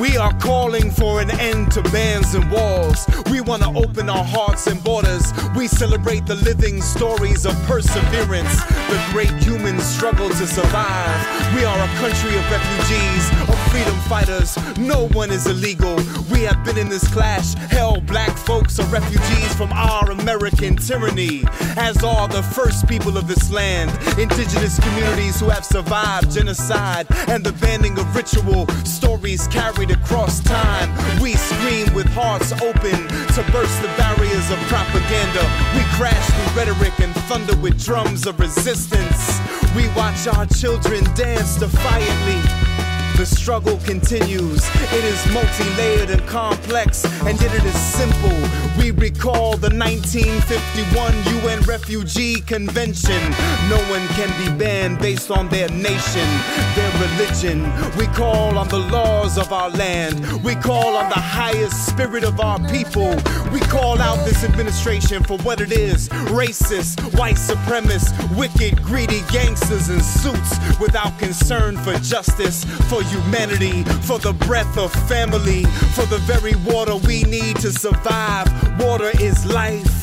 We 0.00 0.16
are 0.16 0.32
calling 0.38 0.90
for 0.90 1.20
an 1.20 1.30
end 1.32 1.72
to 1.72 1.82
bans 1.82 2.34
and 2.34 2.50
walls. 2.50 3.06
We 3.30 3.42
want 3.42 3.62
to 3.64 3.68
open 3.68 4.08
our 4.08 4.24
hearts 4.24 4.66
and 4.66 4.82
borders. 4.82 5.30
We 5.54 5.68
celebrate 5.68 6.24
the 6.24 6.36
living 6.36 6.80
stories 6.80 7.44
of 7.44 7.54
perseverance, 7.64 8.64
the 8.64 9.08
great 9.12 9.32
human 9.44 9.78
struggle 9.78 10.30
to 10.30 10.46
survive. 10.46 11.54
We 11.54 11.64
are 11.64 11.78
a 11.78 11.88
country 11.98 12.34
of 12.34 12.50
refugees, 12.50 13.30
of 13.46 13.60
freedom 13.70 13.94
fighters. 14.08 14.56
No 14.78 15.08
one 15.08 15.30
is 15.30 15.46
illegal. 15.46 15.96
We 16.32 16.44
have 16.44 16.64
been 16.64 16.78
in 16.78 16.88
this 16.88 17.06
clash. 17.12 17.52
Hell, 17.54 18.00
black 18.00 18.34
folks 18.38 18.78
are 18.80 18.86
refugees 18.86 19.54
from 19.54 19.70
our 19.72 20.10
American 20.10 20.76
tyranny, 20.76 21.44
as 21.76 22.02
are 22.02 22.26
the 22.26 22.42
first 22.42 22.88
people 22.88 23.18
of 23.18 23.28
this 23.28 23.50
land. 23.50 23.90
Indigenous 24.18 24.80
communities 24.80 25.38
who 25.38 25.50
have 25.50 25.64
survived 25.66 26.32
genocide 26.32 27.06
and 27.28 27.44
the 27.44 27.52
banning 27.52 27.98
of 27.98 28.16
ritual 28.16 28.66
stories 28.86 29.46
carried 29.48 29.89
across 29.90 30.40
time. 30.40 30.90
We 31.20 31.34
scream 31.34 31.92
with 31.94 32.06
hearts 32.06 32.52
open 32.52 32.98
to 33.34 33.42
burst 33.52 33.80
the 33.82 33.92
barriers 33.96 34.50
of 34.50 34.58
propaganda. 34.68 35.42
We 35.74 35.82
crash 35.96 36.26
through 36.30 36.56
rhetoric 36.58 36.98
and 37.00 37.14
thunder 37.28 37.56
with 37.56 37.82
drums 37.82 38.26
of 38.26 38.38
resistance. 38.38 39.40
We 39.76 39.88
watch 39.94 40.26
our 40.26 40.46
children 40.46 41.04
dance 41.14 41.56
defiantly 41.56 42.69
The 43.16 43.26
struggle 43.26 43.76
continues. 43.84 44.62
It 44.92 45.04
is 45.04 45.32
multi 45.32 45.68
layered 45.76 46.10
and 46.10 46.26
complex, 46.26 47.04
and 47.26 47.40
yet 47.40 47.54
it 47.54 47.64
is 47.64 47.74
simple. 47.74 48.36
We 48.78 48.92
recall 48.92 49.56
the 49.56 49.68
1951 49.68 51.44
UN 51.44 51.60
Refugee 51.62 52.40
Convention. 52.40 53.20
No 53.68 53.78
one 53.90 54.06
can 54.16 54.30
be 54.42 54.50
banned 54.58 54.98
based 55.00 55.30
on 55.30 55.48
their 55.48 55.68
nation, 55.68 56.28
their 56.74 56.92
religion. 57.00 57.62
We 57.96 58.06
call 58.06 58.56
on 58.56 58.68
the 58.68 58.78
laws 58.78 59.36
of 59.36 59.52
our 59.52 59.70
land. 59.70 60.42
We 60.42 60.54
call 60.54 60.96
on 60.96 61.08
the 61.10 61.20
highest 61.20 61.86
spirit 61.86 62.24
of 62.24 62.40
our 62.40 62.58
people. 62.70 63.14
We 63.52 63.60
call 63.60 64.00
out 64.00 64.24
this 64.24 64.44
administration 64.44 65.22
for 65.24 65.36
what 65.38 65.60
it 65.60 65.72
is 65.72 66.08
racist, 66.30 67.00
white 67.18 67.36
supremacists, 67.36 68.12
wicked, 68.36 68.82
greedy 68.82 69.22
gangsters 69.30 69.88
in 69.88 70.00
suits 70.00 70.58
without 70.80 71.18
concern 71.18 71.76
for 71.76 71.94
justice, 71.98 72.64
for 72.88 72.99
humanity, 73.04 73.84
for 74.02 74.18
the 74.18 74.32
breath 74.32 74.78
of 74.78 74.92
family, 75.08 75.64
for 75.94 76.06
the 76.06 76.18
very 76.18 76.54
water 76.56 76.96
we 76.96 77.22
need 77.24 77.56
to 77.56 77.72
survive. 77.72 78.48
Water 78.80 79.10
is 79.20 79.44
life 79.46 79.99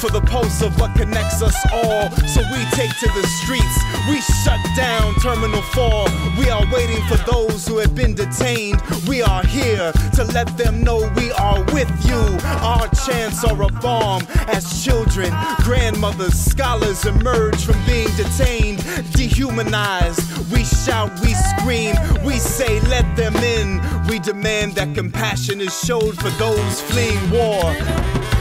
for 0.00 0.10
the 0.10 0.20
pulse 0.22 0.62
of 0.62 0.80
what 0.80 0.94
connects 0.96 1.42
us 1.42 1.54
all. 1.72 2.10
So 2.26 2.40
we 2.52 2.64
take 2.72 2.90
to 3.00 3.06
the 3.06 3.26
streets, 3.42 3.76
we 4.08 4.20
shut 4.42 4.58
down 4.74 5.14
Terminal 5.16 5.60
4. 5.60 6.06
We 6.38 6.48
are 6.48 6.64
waiting 6.72 7.04
for 7.04 7.18
those 7.30 7.66
who 7.66 7.76
have 7.78 7.94
been 7.94 8.14
detained. 8.14 8.80
We 9.06 9.20
are 9.20 9.44
here 9.44 9.92
to 10.14 10.24
let 10.32 10.56
them 10.56 10.82
know 10.82 11.10
we 11.16 11.30
are 11.32 11.62
with 11.74 11.90
you. 12.06 12.38
Our 12.62 12.88
chants 13.04 13.44
are 13.44 13.62
a 13.62 13.68
bomb 13.68 14.22
as 14.48 14.82
children, 14.82 15.34
grandmothers, 15.64 16.32
scholars 16.32 17.04
emerge 17.04 17.62
from 17.62 17.76
being 17.84 18.08
detained, 18.16 18.82
dehumanized. 19.12 20.50
We 20.50 20.64
shout, 20.64 21.12
we 21.20 21.34
scream, 21.34 21.94
we 22.24 22.38
say, 22.38 22.80
let 22.88 23.04
them 23.16 23.36
in. 23.36 23.82
We 24.08 24.18
demand 24.18 24.76
that 24.76 24.94
compassion 24.94 25.60
is 25.60 25.78
showed 25.78 26.16
for 26.16 26.30
those 26.30 26.80
fleeing 26.80 27.30
war. 27.30 28.39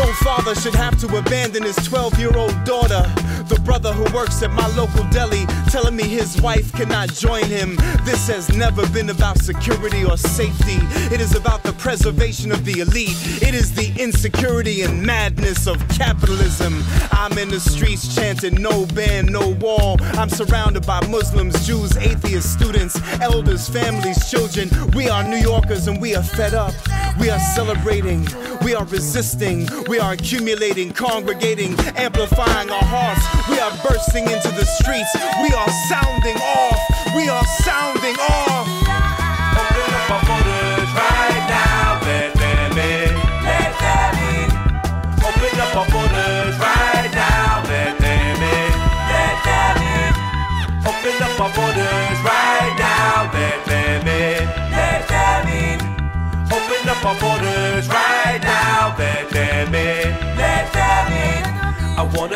No 0.00 0.14
father 0.14 0.54
should 0.54 0.74
have 0.76 0.98
to 1.00 1.16
abandon 1.18 1.62
his 1.62 1.76
12 1.76 2.18
year 2.18 2.34
old 2.34 2.64
daughter. 2.64 3.04
The 3.50 3.60
brother 3.62 3.92
who 3.92 4.04
works 4.14 4.44
at 4.44 4.52
my 4.52 4.68
local 4.76 5.02
deli 5.10 5.44
telling 5.70 5.96
me 5.96 6.04
his 6.04 6.40
wife 6.40 6.72
cannot 6.72 7.12
join 7.12 7.42
him. 7.46 7.74
This 8.04 8.28
has 8.28 8.48
never 8.56 8.88
been 8.90 9.10
about 9.10 9.38
security 9.38 10.04
or 10.04 10.16
safety. 10.16 10.78
It 11.12 11.20
is 11.20 11.34
about 11.34 11.64
the 11.64 11.72
preservation 11.72 12.52
of 12.52 12.64
the 12.64 12.78
elite. 12.78 13.16
It 13.42 13.52
is 13.52 13.74
the 13.74 13.92
insecurity 14.00 14.82
and 14.82 15.02
madness 15.02 15.66
of 15.66 15.76
capitalism. 15.88 16.80
I'm 17.10 17.36
in 17.38 17.48
the 17.48 17.58
streets 17.58 18.14
chanting 18.14 18.54
no 18.62 18.86
ban, 18.86 19.26
no 19.26 19.48
wall. 19.48 19.96
I'm 20.00 20.28
surrounded 20.28 20.86
by 20.86 21.04
Muslims, 21.08 21.66
Jews, 21.66 21.96
atheists, 21.96 22.52
students, 22.52 23.00
elders, 23.20 23.68
families, 23.68 24.30
children. 24.30 24.70
We 24.94 25.08
are 25.08 25.24
New 25.24 25.38
Yorkers 25.38 25.88
and 25.88 26.00
we 26.00 26.14
are 26.14 26.22
fed 26.22 26.54
up. 26.54 26.72
We 27.18 27.30
are 27.30 27.40
celebrating. 27.40 28.28
We 28.62 28.76
are 28.76 28.84
resisting. 28.84 29.68
We 29.88 29.98
are 29.98 30.12
accumulating, 30.12 30.92
congregating, 30.92 31.74
amplifying 31.96 32.70
our 32.70 32.84
hearts. 32.84 33.39
We 33.48 33.58
are 33.58 33.72
bursting 33.82 34.24
into 34.24 34.50
the 34.52 34.64
streets. 34.64 35.10
We 35.42 35.52
are 35.52 35.70
sounding 35.88 36.36
off. 36.36 36.78
We 37.14 37.28
are 37.28 37.44
sounding 37.64 38.16
off. 38.16 38.59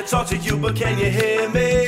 Talk 0.07 0.27
to 0.29 0.37
you, 0.37 0.57
but 0.57 0.77
can 0.77 0.99
you 0.99 1.07
hear 1.11 1.49
me? 1.49 1.87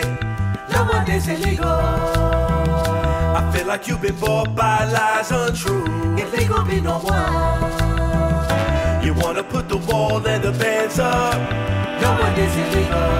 No 0.72 0.84
one 0.84 1.08
is 1.10 1.28
illegal. 1.28 1.66
I 1.68 3.50
feel 3.54 3.66
like 3.66 3.86
you've 3.86 4.00
been 4.02 4.18
bought 4.18 4.54
by 4.54 4.84
lies 4.90 5.30
untrue. 5.30 5.84
If 6.16 6.32
illegal 6.34 6.62
be 6.64 6.80
no 6.80 6.98
one. 6.98 9.04
You 9.04 9.14
wanna 9.14 9.42
put 9.44 9.68
the 9.68 9.76
wall 9.76 10.26
and 10.26 10.42
the 10.42 10.50
bands 10.52 10.98
up 10.98 11.34
No 12.00 12.10
one 12.20 12.34
is 12.38 12.56
illegal. 12.56 13.12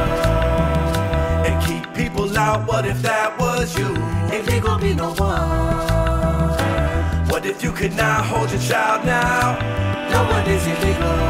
and 1.47 1.65
keep 1.67 1.95
people 1.95 2.37
out. 2.37 2.67
What 2.67 2.87
if 2.87 3.01
that 3.03 3.39
was 3.39 3.77
you? 3.79 3.95
Illegal 4.37 4.79
be 4.79 4.95
no 4.95 5.13
one. 5.15 6.57
What 7.29 7.47
if 7.47 7.63
you 7.63 7.71
could 7.73 7.95
not 7.95 8.25
hold 8.25 8.51
your 8.51 8.61
child 8.61 9.05
now 9.05 9.59
No 10.11 10.25
one 10.25 10.47
is 10.51 10.67
illegal. 10.67 11.21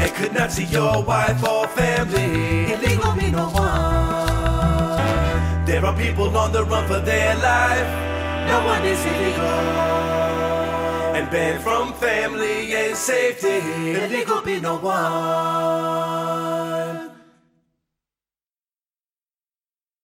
and 0.00 0.14
could 0.14 0.32
not 0.32 0.52
see 0.52 0.64
your 0.64 1.02
wife 1.02 1.42
or 1.44 1.65
family? 1.78 2.26
Be 3.20 3.30
no 3.30 3.48
one. 3.48 4.96
There 5.66 5.84
are 5.84 5.96
people 5.96 6.36
on 6.36 6.52
the 6.52 6.62
run 6.64 6.86
for 6.86 7.00
their 7.00 7.34
life 7.36 7.90
No 8.50 8.58
one 8.72 8.84
is 8.84 9.00
illegal. 9.12 9.60
and 11.16 11.30
banned 11.30 11.62
from 11.62 11.92
family 11.94 12.74
and 12.74 12.96
safety. 12.96 13.58
Illegal 14.04 14.42
be 14.42 14.60
no 14.60 14.76
one. 14.76 16.45